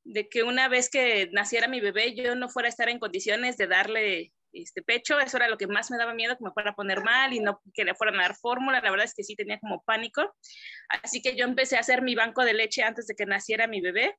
de 0.03 0.29
que 0.29 0.43
una 0.43 0.67
vez 0.67 0.89
que 0.89 1.29
naciera 1.31 1.67
mi 1.67 1.79
bebé 1.79 2.15
yo 2.15 2.35
no 2.35 2.49
fuera 2.49 2.67
a 2.67 2.69
estar 2.69 2.89
en 2.89 2.99
condiciones 2.99 3.57
de 3.57 3.67
darle 3.67 4.33
este 4.53 4.81
pecho, 4.81 5.19
eso 5.19 5.37
era 5.37 5.47
lo 5.47 5.57
que 5.57 5.67
más 5.67 5.91
me 5.91 5.97
daba 5.97 6.13
miedo, 6.13 6.37
que 6.37 6.43
me 6.43 6.51
fuera 6.51 6.71
a 6.71 6.75
poner 6.75 7.01
mal 7.03 7.31
y 7.33 7.39
no 7.39 7.61
que 7.73 7.85
le 7.85 7.95
fueran 7.95 8.19
a 8.19 8.23
dar 8.23 8.35
fórmula, 8.35 8.81
la 8.81 8.91
verdad 8.91 9.05
es 9.05 9.13
que 9.13 9.23
sí 9.23 9.35
tenía 9.35 9.59
como 9.59 9.81
pánico, 9.83 10.35
así 10.89 11.21
que 11.21 11.35
yo 11.35 11.45
empecé 11.45 11.77
a 11.77 11.81
hacer 11.81 12.01
mi 12.01 12.15
banco 12.15 12.43
de 12.43 12.53
leche 12.53 12.83
antes 12.83 13.07
de 13.07 13.15
que 13.15 13.25
naciera 13.25 13.67
mi 13.67 13.79
bebé, 13.79 14.17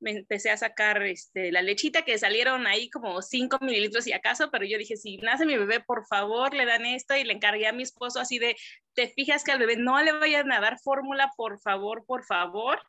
me 0.00 0.12
empecé 0.12 0.50
a 0.50 0.56
sacar 0.56 1.02
este, 1.02 1.52
la 1.52 1.62
lechita 1.62 2.02
que 2.02 2.18
salieron 2.18 2.66
ahí 2.66 2.90
como 2.90 3.22
5 3.22 3.58
mililitros 3.60 4.06
y 4.06 4.12
acaso, 4.12 4.50
pero 4.50 4.64
yo 4.64 4.78
dije, 4.78 4.96
si 4.96 5.16
nace 5.18 5.46
mi 5.46 5.56
bebé, 5.56 5.80
por 5.80 6.06
favor, 6.06 6.54
le 6.54 6.66
dan 6.66 6.84
esto 6.86 7.14
y 7.16 7.24
le 7.24 7.32
encargué 7.32 7.66
a 7.66 7.72
mi 7.72 7.82
esposo 7.82 8.20
así 8.20 8.38
de, 8.38 8.56
te 8.94 9.08
fijas 9.08 9.44
que 9.44 9.52
al 9.52 9.58
bebé 9.58 9.76
no 9.76 10.02
le 10.02 10.12
vayan 10.12 10.50
a 10.52 10.60
dar 10.60 10.78
fórmula, 10.80 11.30
por 11.36 11.60
favor, 11.60 12.04
por 12.06 12.24
favor. 12.24 12.80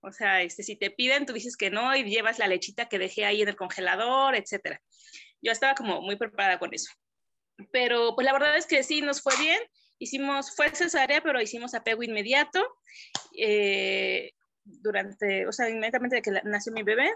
O 0.00 0.12
sea, 0.12 0.42
este, 0.42 0.62
si 0.62 0.76
te 0.76 0.90
piden, 0.90 1.26
tú 1.26 1.32
dices 1.32 1.56
que 1.56 1.70
no 1.70 1.94
y 1.96 2.04
llevas 2.04 2.38
la 2.38 2.46
lechita 2.46 2.88
que 2.88 2.98
dejé 2.98 3.24
ahí 3.24 3.42
en 3.42 3.48
el 3.48 3.56
congelador, 3.56 4.36
etcétera. 4.36 4.80
Yo 5.42 5.52
estaba 5.52 5.74
como 5.74 6.00
muy 6.02 6.16
preparada 6.16 6.58
con 6.58 6.72
eso. 6.72 6.92
Pero 7.72 8.14
pues 8.14 8.24
la 8.24 8.32
verdad 8.32 8.56
es 8.56 8.66
que 8.66 8.82
sí, 8.82 9.02
nos 9.02 9.22
fue 9.22 9.36
bien. 9.38 9.58
Hicimos, 9.98 10.54
fue 10.54 10.70
cesárea, 10.70 11.20
pero 11.22 11.40
hicimos 11.40 11.74
apego 11.74 12.04
inmediato. 12.04 12.64
Eh, 13.36 14.32
durante, 14.80 15.46
o 15.46 15.52
sea, 15.52 15.68
inmediatamente 15.68 16.16
de 16.16 16.22
que 16.22 16.30
nació 16.44 16.72
mi 16.72 16.82
bebé 16.82 17.12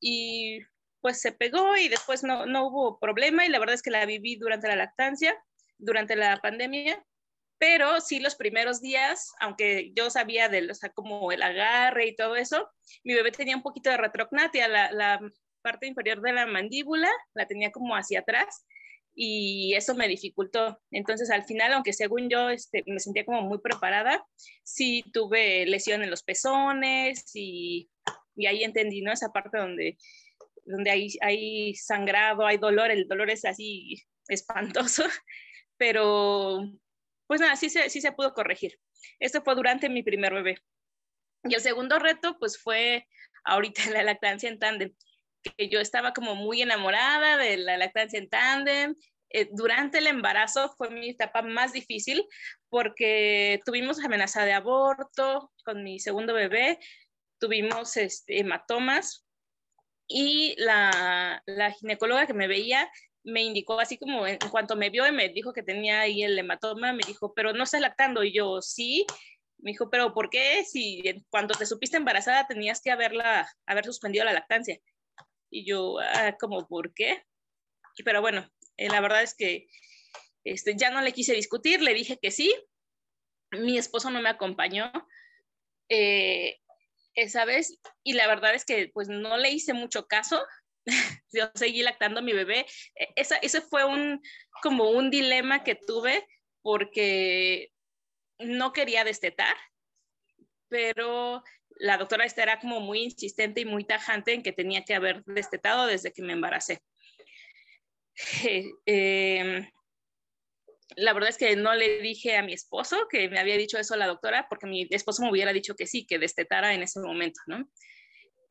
y 0.00 0.60
pues 1.00 1.20
se 1.20 1.32
pegó 1.32 1.76
y 1.76 1.88
después 1.88 2.22
no, 2.22 2.46
no 2.46 2.66
hubo 2.66 2.98
problema 2.98 3.46
y 3.46 3.48
la 3.48 3.58
verdad 3.58 3.74
es 3.74 3.82
que 3.82 3.90
la 3.90 4.04
viví 4.06 4.36
durante 4.36 4.68
la 4.68 4.76
lactancia, 4.76 5.34
durante 5.78 6.16
la 6.16 6.36
pandemia, 6.38 7.02
pero 7.58 8.00
sí 8.00 8.20
los 8.20 8.34
primeros 8.34 8.80
días, 8.80 9.32
aunque 9.40 9.92
yo 9.94 10.10
sabía 10.10 10.48
de, 10.48 10.70
o 10.70 10.74
sea, 10.74 10.90
como 10.90 11.32
el 11.32 11.42
agarre 11.42 12.06
y 12.06 12.16
todo 12.16 12.36
eso, 12.36 12.70
mi 13.04 13.14
bebé 13.14 13.32
tenía 13.32 13.56
un 13.56 13.62
poquito 13.62 13.90
de 13.90 13.96
retrognatia, 13.96 14.68
la, 14.68 14.92
la 14.92 15.20
parte 15.62 15.86
inferior 15.86 16.20
de 16.20 16.32
la 16.32 16.46
mandíbula 16.46 17.10
la 17.34 17.46
tenía 17.46 17.70
como 17.70 17.94
hacia 17.94 18.20
atrás 18.20 18.66
y 19.14 19.74
eso 19.74 19.94
me 19.94 20.08
dificultó. 20.08 20.80
Entonces, 20.90 21.30
al 21.30 21.44
final, 21.44 21.72
aunque 21.72 21.92
según 21.92 22.28
yo 22.28 22.50
este, 22.50 22.82
me 22.86 23.00
sentía 23.00 23.24
como 23.24 23.42
muy 23.42 23.58
preparada, 23.58 24.24
sí 24.64 25.04
tuve 25.12 25.66
lesión 25.66 26.02
en 26.02 26.10
los 26.10 26.22
pezones 26.22 27.30
y, 27.34 27.90
y 28.36 28.46
ahí 28.46 28.64
entendí, 28.64 29.02
¿no? 29.02 29.12
Esa 29.12 29.32
parte 29.32 29.58
donde, 29.58 29.98
donde 30.64 30.90
hay, 30.90 31.08
hay 31.20 31.74
sangrado, 31.74 32.46
hay 32.46 32.58
dolor, 32.58 32.90
el 32.90 33.08
dolor 33.08 33.30
es 33.30 33.44
así 33.44 34.02
espantoso, 34.28 35.04
pero 35.76 36.60
pues 37.26 37.40
nada, 37.40 37.56
sí 37.56 37.70
se, 37.70 37.90
sí 37.90 38.00
se 38.00 38.12
pudo 38.12 38.34
corregir. 38.34 38.78
Esto 39.18 39.42
fue 39.42 39.54
durante 39.54 39.88
mi 39.88 40.02
primer 40.02 40.34
bebé. 40.34 40.58
Y 41.44 41.54
el 41.54 41.60
segundo 41.60 41.98
reto, 41.98 42.38
pues 42.38 42.58
fue 42.58 43.06
ahorita 43.44 43.82
la 43.90 44.02
lactancia 44.02 44.48
en 44.48 44.58
tándem 44.58 44.94
que 45.42 45.68
yo 45.68 45.80
estaba 45.80 46.12
como 46.12 46.34
muy 46.34 46.62
enamorada 46.62 47.36
de 47.36 47.56
la 47.56 47.76
lactancia 47.76 48.18
en 48.18 48.28
tándem. 48.28 48.94
Eh, 49.30 49.48
durante 49.52 49.98
el 49.98 50.06
embarazo 50.06 50.74
fue 50.76 50.90
mi 50.90 51.10
etapa 51.10 51.42
más 51.42 51.72
difícil 51.72 52.26
porque 52.68 53.60
tuvimos 53.64 54.02
amenaza 54.02 54.44
de 54.44 54.52
aborto 54.52 55.52
con 55.64 55.84
mi 55.84 56.00
segundo 56.00 56.34
bebé, 56.34 56.78
tuvimos 57.38 57.96
este, 57.96 58.40
hematomas 58.40 59.24
y 60.08 60.56
la, 60.58 61.42
la 61.46 61.70
ginecóloga 61.70 62.26
que 62.26 62.34
me 62.34 62.48
veía 62.48 62.90
me 63.24 63.42
indicó 63.42 63.78
así 63.80 63.98
como 63.98 64.26
en 64.26 64.38
cuanto 64.50 64.76
me 64.76 64.90
vio 64.90 65.06
y 65.06 65.12
me 65.12 65.28
dijo 65.28 65.52
que 65.52 65.62
tenía 65.62 66.00
ahí 66.00 66.22
el 66.22 66.38
hematoma, 66.38 66.92
me 66.92 67.02
dijo, 67.06 67.34
pero 67.34 67.52
no 67.52 67.64
estás 67.64 67.80
lactando. 67.80 68.24
Y 68.24 68.32
yo, 68.32 68.60
sí. 68.62 69.06
Me 69.58 69.72
dijo, 69.72 69.90
pero 69.90 70.14
¿por 70.14 70.30
qué? 70.30 70.64
Si 70.64 71.02
cuando 71.28 71.54
te 71.54 71.66
supiste 71.66 71.98
embarazada 71.98 72.46
tenías 72.46 72.80
que 72.80 72.90
haberla, 72.90 73.46
haber 73.66 73.84
suspendido 73.84 74.24
la 74.24 74.32
lactancia. 74.32 74.78
Y 75.50 75.64
yo, 75.64 75.98
ah, 76.00 76.36
como, 76.38 76.66
¿por 76.68 76.94
qué? 76.94 77.24
Pero 78.04 78.20
bueno, 78.20 78.48
eh, 78.76 78.88
la 78.88 79.00
verdad 79.00 79.22
es 79.22 79.34
que 79.34 79.68
este, 80.44 80.76
ya 80.76 80.90
no 80.90 81.02
le 81.02 81.12
quise 81.12 81.34
discutir, 81.34 81.82
le 81.82 81.94
dije 81.94 82.18
que 82.20 82.30
sí. 82.30 82.54
Mi 83.52 83.78
esposo 83.78 84.10
no 84.10 84.22
me 84.22 84.28
acompañó 84.28 84.92
eh, 85.88 86.60
esa 87.14 87.44
vez 87.44 87.78
y 88.04 88.12
la 88.12 88.28
verdad 88.28 88.54
es 88.54 88.64
que 88.64 88.90
pues 88.94 89.08
no 89.08 89.36
le 89.36 89.50
hice 89.50 89.74
mucho 89.74 90.06
caso. 90.06 90.42
yo 91.32 91.50
seguí 91.54 91.82
lactando 91.82 92.20
a 92.20 92.22
mi 92.22 92.32
bebé. 92.32 92.66
E, 92.94 93.08
esa, 93.16 93.36
ese 93.36 93.60
fue 93.60 93.84
un, 93.84 94.22
como 94.62 94.90
un 94.90 95.10
dilema 95.10 95.64
que 95.64 95.74
tuve 95.74 96.26
porque 96.62 97.72
no 98.38 98.72
quería 98.72 99.04
destetar, 99.04 99.56
pero 100.68 101.42
la 101.80 101.96
doctora 101.96 102.24
esta 102.24 102.42
era 102.42 102.60
como 102.60 102.80
muy 102.80 103.00
insistente 103.00 103.62
y 103.62 103.64
muy 103.64 103.84
tajante 103.84 104.34
en 104.34 104.42
que 104.42 104.52
tenía 104.52 104.84
que 104.84 104.94
haber 104.94 105.24
destetado 105.24 105.86
desde 105.86 106.12
que 106.12 106.22
me 106.22 106.34
embaracé. 106.34 106.80
Em, 108.86 109.66
la 110.96 111.12
verdad 111.14 111.30
es 111.30 111.38
que 111.38 111.56
no 111.56 111.74
le 111.74 112.00
dije 112.00 112.36
a 112.36 112.42
mi 112.42 112.52
esposo 112.52 113.06
que 113.08 113.30
me 113.30 113.38
había 113.38 113.56
dicho 113.56 113.78
eso 113.78 113.96
la 113.96 114.06
doctora, 114.06 114.46
porque 114.50 114.66
mi 114.66 114.86
esposo 114.90 115.22
me 115.22 115.30
hubiera 115.30 115.52
dicho 115.52 115.74
que 115.74 115.86
sí, 115.86 116.06
que 116.06 116.18
destetara 116.18 116.74
en 116.74 116.82
ese 116.82 117.00
momento, 117.00 117.40
¿no? 117.46 117.66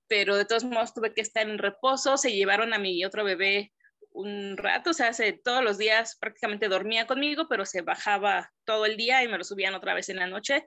Pero 0.08 0.36
de 0.36 0.46
todos 0.46 0.64
modos 0.64 0.94
tuve 0.94 1.14
que 1.14 1.22
estar 1.22 1.48
en 1.48 1.60
reposo, 1.60 2.18
se 2.18 2.32
llevaron 2.32 2.74
a 2.74 2.80
mi 2.80 3.06
otro 3.06 3.24
bebé 3.24 3.72
un 4.12 4.58
rato, 4.58 4.90
o 4.90 4.94
sea, 4.94 5.12
todos 5.44 5.64
los 5.64 5.78
días 5.78 6.18
prácticamente 6.20 6.68
dormía 6.68 7.06
conmigo, 7.06 7.48
pero 7.48 7.66
se 7.66 7.82
bajaba 7.82 8.52
todo 8.66 8.88
el 8.88 8.98
día 8.98 9.24
y 9.24 9.28
me 9.28 9.38
lo 9.38 9.44
subían 9.44 9.76
otra 9.76 9.94
vez 9.94 10.10
en 10.10 10.18
la 10.18 10.26
noche 10.26 10.66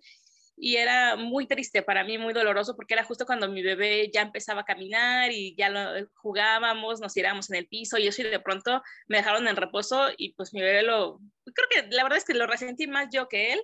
y 0.57 0.77
era 0.77 1.17
muy 1.17 1.47
triste 1.47 1.83
para 1.83 2.05
mí, 2.05 2.19
muy 2.19 2.35
doloroso, 2.35 2.77
porque 2.77 2.95
era 2.95 3.05
justo 3.05 3.27
cuando 3.27 3.49
mi 3.49 3.63
bebé 3.63 4.11
ya 4.13 4.23
empezaba 4.23 4.63
a 4.63 4.65
caminar 4.65 5.33
y 5.33 5.55
ya 5.57 5.69
lo, 5.69 6.09
jugábamos, 6.15 7.01
nos 7.01 7.15
tirábamos 7.15 7.51
en 7.51 7.57
el 7.57 7.67
piso 7.67 7.99
y 7.99 8.07
eso 8.07 8.23
y 8.23 8.27
de 8.27 8.41
pronto 8.41 8.83
me 9.09 9.19
dejaron 9.19 9.49
en 9.49 9.57
reposo 9.57 10.09
y 10.17 10.35
pues 10.35 10.53
mi 10.53 10.61
bebé 10.61 10.83
lo, 10.83 11.21
creo 11.45 11.69
que 11.71 11.95
la 11.95 12.03
verdad 12.03 12.19
es 12.19 12.25
que 12.25 12.35
lo 12.35 12.47
resentí 12.47 12.87
más 12.87 13.09
yo 13.13 13.29
que 13.29 13.55
él, 13.55 13.63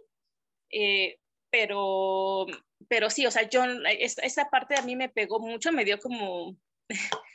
eh, 0.70 1.18
pero, 1.50 2.46
pero 2.88 3.10
sí, 3.10 3.26
o 3.26 3.30
sea, 3.30 3.48
yo, 3.48 3.62
esa 3.98 4.48
parte 4.50 4.78
a 4.78 4.82
mí 4.82 4.96
me 4.96 5.08
pegó 5.08 5.40
mucho, 5.40 5.72
me 5.72 5.84
dio 5.84 5.98
como, 5.98 6.56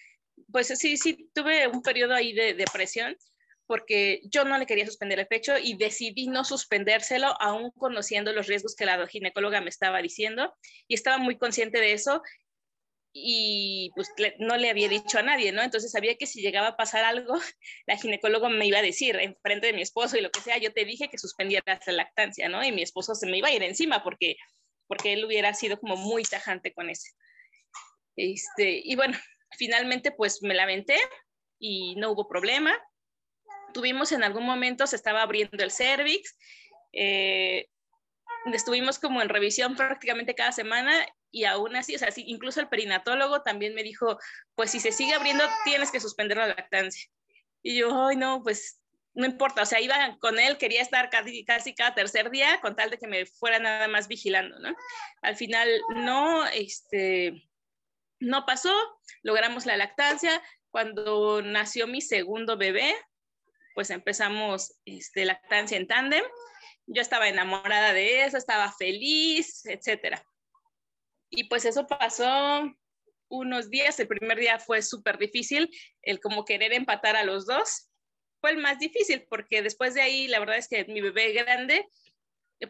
pues 0.51 0.67
sí, 0.67 0.97
sí, 0.97 1.29
tuve 1.33 1.67
un 1.67 1.81
periodo 1.81 2.13
ahí 2.13 2.33
de 2.33 2.53
depresión 2.53 3.15
porque 3.65 4.21
yo 4.25 4.43
no 4.43 4.57
le 4.57 4.65
quería 4.65 4.85
suspender 4.85 5.19
el 5.19 5.27
pecho 5.27 5.57
y 5.57 5.75
decidí 5.75 6.27
no 6.27 6.43
suspendérselo, 6.43 7.35
aún 7.41 7.71
conociendo 7.71 8.33
los 8.33 8.47
riesgos 8.47 8.75
que 8.75 8.85
la 8.85 9.07
ginecóloga 9.07 9.61
me 9.61 9.69
estaba 9.69 10.01
diciendo, 10.01 10.53
y 10.87 10.95
estaba 10.95 11.17
muy 11.17 11.37
consciente 11.37 11.79
de 11.79 11.93
eso, 11.93 12.21
y 13.15 13.91
pues 13.95 14.11
no 14.39 14.57
le 14.57 14.71
había 14.71 14.89
dicho 14.89 15.19
a 15.19 15.21
nadie, 15.21 15.51
¿no? 15.51 15.61
Entonces 15.61 15.91
sabía 15.91 16.15
que 16.15 16.25
si 16.25 16.41
llegaba 16.41 16.69
a 16.69 16.77
pasar 16.77 17.05
algo, 17.05 17.35
la 17.85 17.97
ginecóloga 17.97 18.49
me 18.49 18.65
iba 18.65 18.79
a 18.79 18.83
decir 18.83 19.15
en 19.17 19.37
frente 19.41 19.67
de 19.67 19.73
mi 19.73 19.83
esposo 19.83 20.17
y 20.17 20.21
lo 20.21 20.31
que 20.31 20.41
sea, 20.41 20.57
yo 20.57 20.73
te 20.73 20.83
dije 20.83 21.09
que 21.09 21.19
suspendieras 21.19 21.79
la 21.85 21.93
lactancia, 21.93 22.49
¿no? 22.49 22.63
Y 22.63 22.71
mi 22.71 22.81
esposo 22.81 23.13
se 23.13 23.27
me 23.27 23.37
iba 23.37 23.49
a 23.49 23.53
ir 23.53 23.61
encima 23.61 24.03
porque, 24.03 24.35
porque 24.87 25.13
él 25.13 25.23
hubiera 25.25 25.53
sido 25.53 25.79
como 25.79 25.95
muy 25.95 26.23
tajante 26.23 26.73
con 26.73 26.89
eso. 26.89 27.07
Este, 28.15 28.81
y 28.83 28.95
bueno, 28.95 29.17
finalmente 29.57 30.11
pues 30.11 30.41
me 30.41 30.55
lamenté 30.55 30.97
y 31.59 31.95
no 31.95 32.11
hubo 32.11 32.27
problema 32.27 32.75
tuvimos 33.73 34.11
en 34.11 34.23
algún 34.23 34.45
momento, 34.45 34.87
se 34.87 34.95
estaba 34.95 35.21
abriendo 35.21 35.63
el 35.63 35.71
cervix, 35.71 36.37
eh, 36.93 37.67
estuvimos 38.53 38.99
como 38.99 39.21
en 39.21 39.29
revisión 39.29 39.75
prácticamente 39.75 40.35
cada 40.35 40.51
semana 40.51 41.05
y 41.31 41.45
aún 41.45 41.75
así, 41.75 41.95
o 41.95 41.99
sea, 41.99 42.09
incluso 42.15 42.59
el 42.59 42.69
perinatólogo 42.69 43.41
también 43.41 43.73
me 43.73 43.83
dijo, 43.83 44.19
pues 44.55 44.71
si 44.71 44.79
se 44.79 44.91
sigue 44.91 45.13
abriendo, 45.13 45.43
tienes 45.65 45.91
que 45.91 45.99
suspender 45.99 46.37
la 46.37 46.47
lactancia. 46.47 47.09
Y 47.63 47.77
yo, 47.77 48.07
ay, 48.07 48.17
no, 48.17 48.43
pues 48.43 48.79
no 49.15 49.25
importa, 49.25 49.63
o 49.63 49.65
sea, 49.65 49.79
iba 49.79 50.17
con 50.19 50.39
él, 50.39 50.57
quería 50.57 50.81
estar 50.81 51.09
casi, 51.09 51.45
casi 51.45 51.73
cada 51.73 51.95
tercer 51.95 52.29
día 52.29 52.59
con 52.61 52.75
tal 52.75 52.89
de 52.89 52.97
que 52.97 53.07
me 53.07 53.25
fuera 53.25 53.59
nada 53.59 53.87
más 53.87 54.07
vigilando, 54.07 54.57
¿no? 54.59 54.75
Al 55.21 55.35
final 55.35 55.69
no, 55.95 56.45
este, 56.47 57.47
no 58.19 58.45
pasó, 58.45 58.73
logramos 59.21 59.65
la 59.65 59.77
lactancia. 59.77 60.41
Cuando 60.71 61.41
nació 61.43 61.85
mi 61.85 62.01
segundo 62.01 62.57
bebé, 62.57 62.95
pues 63.73 63.89
empezamos 63.89 64.75
este, 64.85 65.25
lactancia 65.25 65.77
en 65.77 65.87
tándem. 65.87 66.23
Yo 66.85 67.01
estaba 67.01 67.29
enamorada 67.29 67.93
de 67.93 68.23
eso, 68.23 68.37
estaba 68.37 68.71
feliz, 68.71 69.65
etcétera. 69.65 70.23
Y 71.29 71.45
pues 71.45 71.65
eso 71.65 71.87
pasó 71.87 72.71
unos 73.29 73.69
días. 73.69 73.99
El 73.99 74.07
primer 74.07 74.39
día 74.39 74.59
fue 74.59 74.81
súper 74.81 75.17
difícil, 75.17 75.69
el 76.01 76.19
como 76.19 76.45
querer 76.45 76.73
empatar 76.73 77.15
a 77.15 77.23
los 77.23 77.45
dos. 77.45 77.89
Fue 78.41 78.51
el 78.51 78.57
más 78.57 78.79
difícil 78.79 79.25
porque 79.29 79.61
después 79.61 79.93
de 79.93 80.01
ahí, 80.01 80.27
la 80.27 80.39
verdad 80.39 80.57
es 80.57 80.67
que 80.67 80.85
mi 80.85 81.01
bebé 81.01 81.31
grande, 81.31 81.87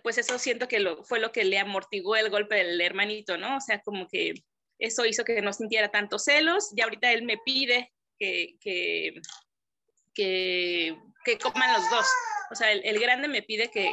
pues 0.02 0.18
eso 0.18 0.40
siento 0.40 0.68
que 0.68 0.80
lo, 0.80 1.04
fue 1.04 1.20
lo 1.20 1.32
que 1.32 1.44
le 1.44 1.60
amortiguó 1.60 2.16
el 2.16 2.30
golpe 2.30 2.56
del 2.56 2.80
hermanito, 2.80 3.38
¿no? 3.38 3.58
O 3.58 3.62
sea, 3.62 3.82
como 3.82 4.08
que 4.08 4.34
eso 4.80 5.06
hizo 5.06 5.24
que 5.24 5.42
no 5.42 5.54
sintiera 5.54 5.92
tantos 5.92 6.26
celos. 6.26 6.70
Y 6.76 6.82
ahorita 6.82 7.12
él 7.12 7.24
me 7.24 7.38
pide 7.44 7.92
que, 8.18 9.14
que, 10.14 10.98
que 11.26 11.38
coman 11.38 11.74
los 11.74 11.90
dos. 11.90 12.08
O 12.52 12.56
sea, 12.56 12.72
el, 12.72 13.00
grande 13.00 13.28
me 13.28 13.42
pide 13.42 13.70
que, 13.70 13.92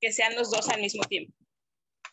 que, 0.00 0.12
sean 0.12 0.34
los 0.34 0.50
dos 0.50 0.68
al 0.68 0.80
mismo 0.80 1.02
tiempo. 1.04 1.32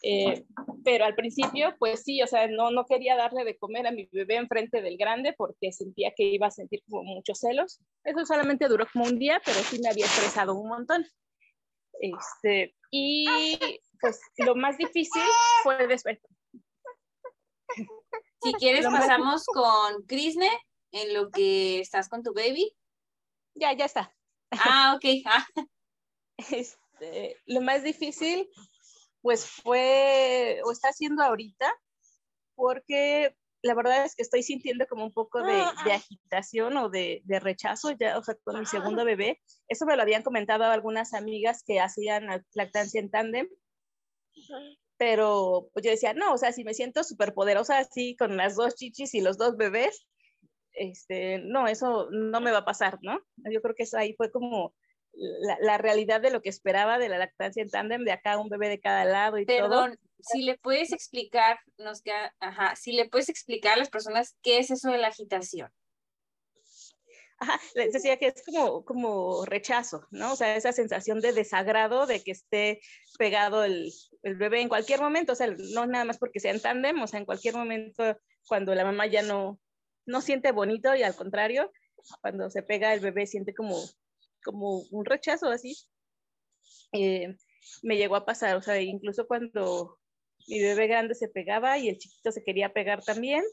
Eh, 0.01 0.43
pero 0.83 1.05
al 1.05 1.15
principio, 1.15 1.75
pues 1.79 2.03
sí, 2.03 2.21
o 2.21 2.27
sea, 2.27 2.47
no, 2.47 2.71
no 2.71 2.85
quería 2.85 3.15
darle 3.15 3.45
de 3.45 3.57
comer 3.57 3.87
a 3.87 3.91
mi 3.91 4.05
bebé 4.11 4.35
enfrente 4.35 4.81
del 4.81 4.97
grande 4.97 5.33
porque 5.37 5.71
sentía 5.71 6.11
que 6.15 6.23
iba 6.23 6.47
a 6.47 6.51
sentir 6.51 6.81
como 6.89 7.03
muchos 7.03 7.39
celos. 7.39 7.79
Eso 8.03 8.25
solamente 8.25 8.67
duró 8.67 8.85
como 8.91 9.05
un 9.05 9.17
día, 9.17 9.41
pero 9.45 9.59
sí 9.59 9.79
me 9.81 9.89
había 9.89 10.05
estresado 10.05 10.55
un 10.55 10.67
montón. 10.67 11.05
Este, 12.01 12.75
y 12.91 13.25
pues 14.01 14.19
lo 14.37 14.55
más 14.55 14.77
difícil 14.77 15.21
fue 15.63 15.87
después. 15.87 16.19
Si 18.41 18.53
quieres, 18.55 18.85
pasamos 18.85 19.45
con 19.45 20.03
Crisne 20.05 20.49
en 20.93 21.13
lo 21.13 21.29
que 21.29 21.79
estás 21.79 22.07
con 22.07 22.23
tu 22.23 22.33
baby. 22.33 22.71
Ya, 23.55 23.73
ya 23.73 23.85
está. 23.85 24.15
Ah, 24.51 24.95
ok. 24.95 25.05
Ah. 25.25 25.45
Este, 26.49 27.37
lo 27.45 27.61
más 27.61 27.83
difícil, 27.83 28.49
pues 29.21 29.45
fue, 29.45 30.59
o 30.65 30.71
está 30.71 30.89
haciendo 30.89 31.23
ahorita, 31.23 31.71
porque 32.55 33.35
la 33.61 33.75
verdad 33.75 34.03
es 34.03 34.15
que 34.15 34.23
estoy 34.23 34.41
sintiendo 34.41 34.87
como 34.87 35.05
un 35.05 35.13
poco 35.13 35.41
de, 35.43 35.61
agitación 35.61 36.75
o 36.77 36.89
de, 36.89 37.21
de, 37.25 37.39
rechazo 37.39 37.91
ya, 37.91 38.17
o 38.17 38.23
sea, 38.23 38.35
con 38.43 38.59
mi 38.59 38.65
segundo 38.65 39.05
bebé. 39.05 39.41
Eso 39.67 39.85
me 39.85 39.95
lo 39.95 40.01
habían 40.01 40.23
comentado 40.23 40.65
algunas 40.65 41.13
amigas 41.13 41.63
que 41.65 41.79
hacían 41.79 42.27
lactancia 42.53 42.99
en 42.99 43.11
tándem, 43.11 43.47
pero 44.97 45.69
pues 45.73 45.85
yo 45.85 45.91
decía, 45.91 46.13
no, 46.13 46.33
o 46.33 46.37
sea, 46.37 46.51
si 46.51 46.63
me 46.63 46.73
siento 46.73 47.03
súper 47.03 47.33
poderosa 47.33 47.77
así 47.77 48.15
con 48.17 48.37
las 48.37 48.55
dos 48.55 48.75
chichis 48.75 49.13
y 49.13 49.21
los 49.21 49.37
dos 49.37 49.55
bebés, 49.55 50.05
este, 50.73 51.39
no, 51.39 51.67
eso 51.67 52.07
no 52.11 52.41
me 52.41 52.51
va 52.51 52.59
a 52.59 52.65
pasar, 52.65 52.99
¿no? 53.01 53.19
Yo 53.51 53.61
creo 53.61 53.75
que 53.75 53.83
eso 53.83 53.97
ahí 53.97 54.13
fue 54.15 54.31
como 54.31 54.73
la, 55.13 55.77
realidad 55.77 56.21
de 56.21 56.31
lo 56.31 56.41
que 56.41 56.49
esperaba 56.49 56.97
de 56.97 57.09
la 57.09 57.17
lactancia 57.17 57.61
en 57.61 57.69
tándem, 57.69 58.03
de 58.03 58.11
acá 58.11 58.37
un 58.37 58.49
bebé 58.49 58.69
de 58.69 58.79
cada 58.79 59.05
lado 59.05 59.37
y 59.37 59.45
Perdón, 59.45 59.97
si 60.19 60.41
le 60.43 60.57
puedes 60.57 60.91
explicar, 60.91 61.59
nos 61.77 62.01
queda, 62.01 62.33
ajá, 62.39 62.75
si 62.75 62.93
le 62.93 63.07
puedes 63.09 63.29
explicar 63.29 63.73
a 63.73 63.77
las 63.77 63.89
personas 63.89 64.35
qué 64.41 64.59
es 64.59 64.71
eso 64.71 64.89
de 64.89 64.97
la 64.97 65.09
agitación. 65.09 65.71
Ajá, 67.39 67.59
les 67.75 67.91
decía 67.91 68.17
que 68.17 68.27
es 68.27 68.43
como, 68.45 68.85
como 68.85 69.45
rechazo, 69.45 70.07
¿no? 70.11 70.33
O 70.33 70.35
sea, 70.35 70.55
esa 70.55 70.71
sensación 70.71 71.19
de 71.19 71.33
desagrado 71.33 72.05
de 72.05 72.23
que 72.23 72.31
esté 72.31 72.79
pegado 73.17 73.65
el, 73.65 73.91
el 74.21 74.35
bebé 74.35 74.61
en 74.61 74.69
cualquier 74.69 75.01
momento, 75.01 75.33
o 75.33 75.35
sea, 75.35 75.53
no 75.73 75.85
nada 75.85 76.05
más 76.05 76.17
porque 76.19 76.39
sea 76.39 76.51
en 76.51 76.61
tándem, 76.61 77.01
o 77.01 77.07
sea, 77.07 77.19
en 77.19 77.25
cualquier 77.25 77.55
momento 77.55 78.17
cuando 78.47 78.73
la 78.75 78.85
mamá 78.85 79.07
ya 79.07 79.23
no, 79.23 79.59
no 80.05 80.21
siente 80.21 80.51
bonito 80.51 80.95
y 80.95 81.03
al 81.03 81.15
contrario, 81.15 81.71
cuando 82.21 82.49
se 82.49 82.63
pega 82.63 82.93
el 82.93 82.99
bebé 82.99 83.25
siente 83.27 83.53
como, 83.53 83.77
como 84.43 84.83
un 84.91 85.05
rechazo 85.05 85.47
así. 85.47 85.75
Eh, 86.91 87.35
me 87.81 87.97
llegó 87.97 88.15
a 88.15 88.25
pasar, 88.25 88.55
o 88.55 88.61
sea, 88.61 88.79
incluso 88.81 89.27
cuando 89.27 89.99
mi 90.47 90.61
bebé 90.61 90.87
grande 90.87 91.15
se 91.15 91.29
pegaba 91.29 91.77
y 91.77 91.89
el 91.89 91.97
chiquito 91.97 92.31
se 92.31 92.43
quería 92.43 92.73
pegar 92.73 93.03
también, 93.03 93.43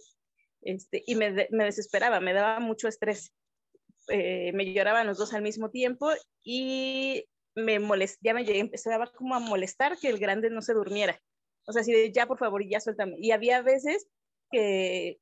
este, 0.62 1.02
y 1.06 1.14
me, 1.14 1.48
me 1.50 1.64
desesperaba, 1.64 2.20
me 2.20 2.32
daba 2.32 2.60
mucho 2.60 2.88
estrés. 2.88 3.32
Eh, 4.08 4.52
me 4.52 4.72
lloraban 4.72 5.06
los 5.06 5.18
dos 5.18 5.32
al 5.34 5.42
mismo 5.42 5.70
tiempo 5.70 6.10
y 6.42 7.24
me 7.54 7.78
molest, 7.78 8.18
ya 8.22 8.34
me 8.34 8.44
llegué, 8.44 8.58
empezaba 8.58 9.10
como 9.12 9.34
a 9.34 9.40
molestar 9.40 9.98
que 9.98 10.08
el 10.08 10.18
grande 10.18 10.50
no 10.50 10.62
se 10.62 10.74
durmiera. 10.74 11.20
O 11.66 11.72
sea, 11.72 11.82
así 11.82 11.92
de 11.92 12.12
ya 12.12 12.26
por 12.26 12.38
favor, 12.38 12.62
ya 12.68 12.80
suéltame. 12.80 13.16
Y 13.18 13.30
había 13.30 13.62
veces 13.62 14.08
que 14.50 15.20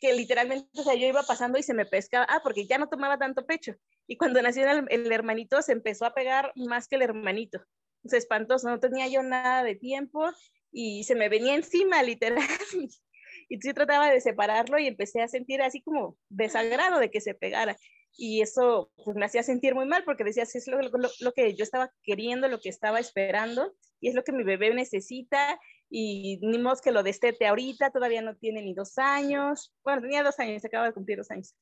que 0.00 0.12
literalmente, 0.12 0.68
o 0.78 0.82
sea, 0.82 0.94
yo 0.94 1.06
iba 1.06 1.22
pasando 1.22 1.58
y 1.58 1.62
se 1.62 1.74
me 1.74 1.86
pescaba, 1.86 2.26
ah, 2.28 2.40
porque 2.42 2.66
ya 2.66 2.78
no 2.78 2.88
tomaba 2.88 3.18
tanto 3.18 3.46
pecho. 3.46 3.74
Y 4.06 4.16
cuando 4.16 4.42
nació 4.42 4.64
el, 4.70 5.12
hermanito, 5.12 5.62
se 5.62 5.72
empezó 5.72 6.04
a 6.04 6.14
pegar 6.14 6.52
más 6.56 6.88
que 6.88 6.96
el 6.96 7.02
hermanito. 7.02 7.64
Se 8.04 8.16
espantoso, 8.16 8.68
no 8.68 8.80
tenía 8.80 9.08
yo 9.08 9.22
nada 9.22 9.62
de 9.62 9.76
tiempo 9.76 10.30
y 10.70 11.04
se 11.04 11.14
me 11.14 11.28
venía 11.28 11.54
encima, 11.54 12.02
literal. 12.02 12.38
y 13.48 13.58
yo 13.64 13.74
trataba 13.74 14.10
de 14.10 14.20
separarlo 14.20 14.78
y 14.78 14.86
empecé 14.86 15.22
a 15.22 15.28
sentir 15.28 15.62
así 15.62 15.82
como 15.82 16.16
desagrado 16.28 16.98
de 16.98 17.10
que 17.10 17.20
se 17.20 17.34
pegara. 17.34 17.76
Y 18.16 18.42
eso 18.42 18.90
pues, 19.04 19.16
me 19.16 19.24
hacía 19.24 19.42
sentir 19.42 19.74
muy 19.74 19.86
mal 19.86 20.04
porque 20.04 20.24
decía, 20.24 20.42
es 20.42 20.66
lo, 20.68 20.80
lo 20.80 21.32
que 21.32 21.54
yo 21.54 21.64
estaba 21.64 21.90
queriendo, 22.02 22.48
lo 22.48 22.60
que 22.60 22.68
estaba 22.68 23.00
esperando 23.00 23.72
y 24.00 24.08
es 24.08 24.14
lo 24.14 24.24
que 24.24 24.32
mi 24.32 24.44
bebé 24.44 24.74
necesita 24.74 25.58
y 25.88 26.38
ni 26.42 26.58
modo 26.58 26.76
que 26.82 26.90
lo 26.90 27.02
destete 27.02 27.46
ahorita, 27.46 27.90
todavía 27.90 28.22
no 28.22 28.36
tiene 28.36 28.62
ni 28.62 28.74
dos 28.74 28.98
años, 28.98 29.74
bueno, 29.84 30.02
tenía 30.02 30.22
dos 30.22 30.38
años, 30.38 30.64
acaba 30.64 30.86
de 30.86 30.94
cumplir 30.94 31.18
dos 31.18 31.30
años. 31.30 31.54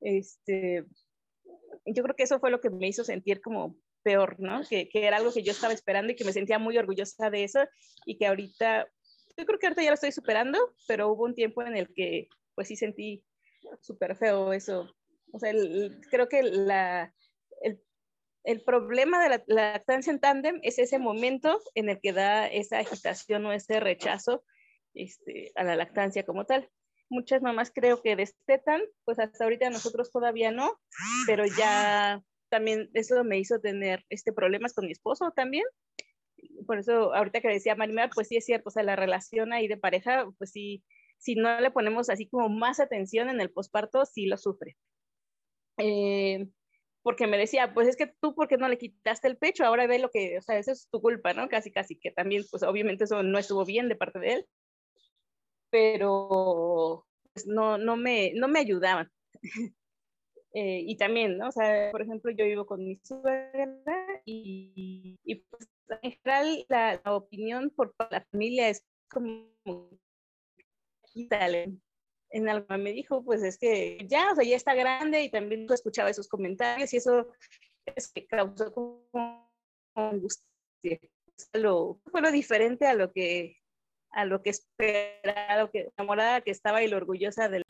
Este, 0.00 0.84
yo 1.84 2.02
creo 2.02 2.16
que 2.16 2.24
eso 2.24 2.40
fue 2.40 2.50
lo 2.50 2.60
que 2.60 2.70
me 2.70 2.88
hizo 2.88 3.04
sentir 3.04 3.40
como 3.40 3.76
peor, 4.02 4.40
¿no? 4.40 4.62
Que, 4.68 4.88
que, 4.88 5.06
era 5.06 5.16
algo 5.16 5.32
que 5.32 5.42
yo 5.42 5.52
estaba 5.52 5.74
esperando 5.74 6.12
y 6.12 6.16
que 6.16 6.24
me 6.24 6.32
sentía 6.32 6.58
muy 6.58 6.78
orgullosa 6.78 7.28
de 7.30 7.44
eso 7.44 7.60
y 8.04 8.16
que 8.16 8.26
ahorita, 8.26 8.86
yo 9.36 9.46
creo 9.46 9.58
que 9.58 9.66
ahorita 9.66 9.82
ya 9.82 9.90
lo 9.90 9.94
estoy 9.94 10.12
superando, 10.12 10.58
pero 10.86 11.10
hubo 11.10 11.24
un 11.24 11.34
tiempo 11.34 11.62
en 11.62 11.76
el 11.76 11.92
que 11.92 12.28
pues 12.54 12.68
sí 12.68 12.76
sentí 12.76 13.24
súper 13.80 14.16
feo 14.16 14.52
eso. 14.52 14.88
O 15.32 15.38
sea, 15.38 15.52
creo 16.10 16.28
que 16.28 16.42
la, 16.42 17.12
el 17.62 17.80
el 18.46 18.62
problema 18.62 19.22
de 19.22 19.28
la, 19.28 19.44
lactancia 19.48 20.12
en 20.12 20.20
tándem 20.20 20.60
es 20.62 20.78
ese 20.78 20.98
momento 20.98 21.60
en 21.74 21.88
el 21.88 22.00
que 22.00 22.12
da 22.12 22.46
esa 22.46 22.78
agitación 22.78 23.44
o 23.44 23.52
ese 23.52 23.80
rechazo 23.80 24.44
este, 24.94 25.50
a 25.56 25.64
la 25.64 25.74
lactancia 25.74 26.24
como 26.24 26.46
tal. 26.46 26.70
Muchas 27.10 27.42
mamás 27.42 27.72
creo 27.74 28.02
que 28.02 28.16
destetan, 28.16 28.80
pues 29.04 29.18
hasta 29.18 29.44
ahorita 29.44 29.68
nosotros 29.70 30.10
todavía 30.12 30.52
no, 30.52 30.78
pero 31.26 31.44
ya 31.44 32.22
también 32.48 32.88
eso 32.94 33.22
me 33.24 33.38
hizo 33.38 33.60
tener 33.60 34.04
este 34.10 34.32
problemas 34.32 34.74
con 34.74 34.86
mi 34.86 34.92
esposo 34.92 35.32
también. 35.34 35.64
por 36.66 36.78
eso 36.78 37.14
ahorita 37.14 37.40
que 37.40 37.48
decía 37.48 37.74
Marimar, 37.74 38.10
pues 38.14 38.28
sí 38.28 38.36
es 38.36 38.44
cierto, 38.44 38.68
o 38.68 38.72
sea, 38.72 38.84
la 38.84 38.96
relación 38.96 39.52
ahí 39.52 39.66
de 39.66 39.76
pareja, 39.76 40.26
pues 40.38 40.52
sí, 40.52 40.84
si 41.18 41.34
no 41.34 41.60
le 41.60 41.72
ponemos 41.72 42.10
así 42.10 42.28
como 42.28 42.48
más 42.48 42.78
atención 42.78 43.28
en 43.28 43.40
el 43.40 43.50
posparto, 43.50 44.04
sí 44.06 44.26
lo 44.26 44.36
sufre. 44.36 44.76
Eh, 45.78 46.48
porque 47.02 47.26
me 47.26 47.38
decía, 47.38 47.72
pues 47.72 47.86
es 47.88 47.96
que 47.96 48.08
tú, 48.20 48.34
¿por 48.34 48.48
qué 48.48 48.56
no 48.56 48.68
le 48.68 48.78
quitaste 48.78 49.28
el 49.28 49.36
pecho? 49.36 49.64
Ahora 49.64 49.86
ve 49.86 49.98
lo 49.98 50.10
que, 50.10 50.38
o 50.38 50.42
sea, 50.42 50.58
eso 50.58 50.72
es 50.72 50.88
tu 50.90 51.00
culpa, 51.00 51.32
¿no? 51.34 51.48
Casi, 51.48 51.70
casi, 51.70 51.96
que 51.96 52.10
también, 52.10 52.44
pues 52.50 52.62
obviamente 52.64 53.04
eso 53.04 53.22
no 53.22 53.38
estuvo 53.38 53.64
bien 53.64 53.88
de 53.88 53.96
parte 53.96 54.18
de 54.18 54.32
él, 54.32 54.46
pero 55.70 57.06
pues, 57.32 57.46
no, 57.46 57.78
no, 57.78 57.96
me, 57.96 58.32
no 58.34 58.48
me 58.48 58.60
ayudaban. 58.60 59.10
Eh, 60.58 60.84
y 60.86 60.96
también, 60.96 61.36
¿no? 61.36 61.48
O 61.48 61.52
sea, 61.52 61.90
por 61.92 62.00
ejemplo, 62.00 62.30
yo 62.30 62.46
vivo 62.46 62.64
con 62.64 62.82
mi 62.82 62.96
suegra 63.04 64.22
y, 64.24 65.18
y 65.22 65.34
pues, 65.34 65.68
en 66.00 66.12
general 66.12 66.64
la, 66.70 66.98
la, 67.04 67.14
opinión 67.14 67.68
por 67.76 67.94
la 68.10 68.24
familia 68.30 68.70
es 68.70 68.82
como 69.10 69.50
en 72.30 72.48
algo 72.48 72.66
me 72.78 72.92
dijo, 72.92 73.22
pues 73.24 73.42
es 73.42 73.58
que 73.58 74.06
ya, 74.08 74.32
o 74.32 74.34
sea, 74.34 74.44
ya 74.44 74.56
está 74.56 74.74
grande 74.74 75.22
y 75.22 75.30
también 75.30 75.66
escuchaba 75.70 76.10
esos 76.10 76.28
comentarios 76.28 76.92
y 76.92 76.96
eso 76.98 77.28
es 77.94 78.08
que 78.08 78.26
causó 78.26 78.72
como 78.72 79.50
angustia. 79.94 80.44
Lo, 81.52 82.00
fue 82.10 82.22
lo 82.22 82.30
diferente 82.30 82.86
a 82.86 82.94
lo 82.94 83.12
que 83.12 83.56
a 84.10 84.24
lo 84.24 84.42
que 84.42 84.50
esperaba, 84.50 85.58
lo 85.58 85.70
que 85.70 85.90
enamorada 85.96 86.40
que 86.40 86.50
estaba 86.50 86.82
y 86.82 86.88
lo 86.88 86.96
orgullosa 86.96 87.48
de 87.48 87.62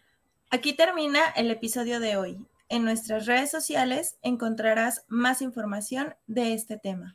Aquí 0.51 0.75
termina 0.75 1.21
el 1.35 1.51
episodio 1.51 1.99
de 1.99 2.17
hoy. 2.17 2.39
En 2.69 2.85
nuestras 2.85 3.27
redes 3.27 3.51
sociales 3.51 4.17
encontrarás 4.23 5.05
más 5.09 5.43
información 5.43 6.15
de 6.27 6.55
este 6.55 6.79
tema. 6.79 7.15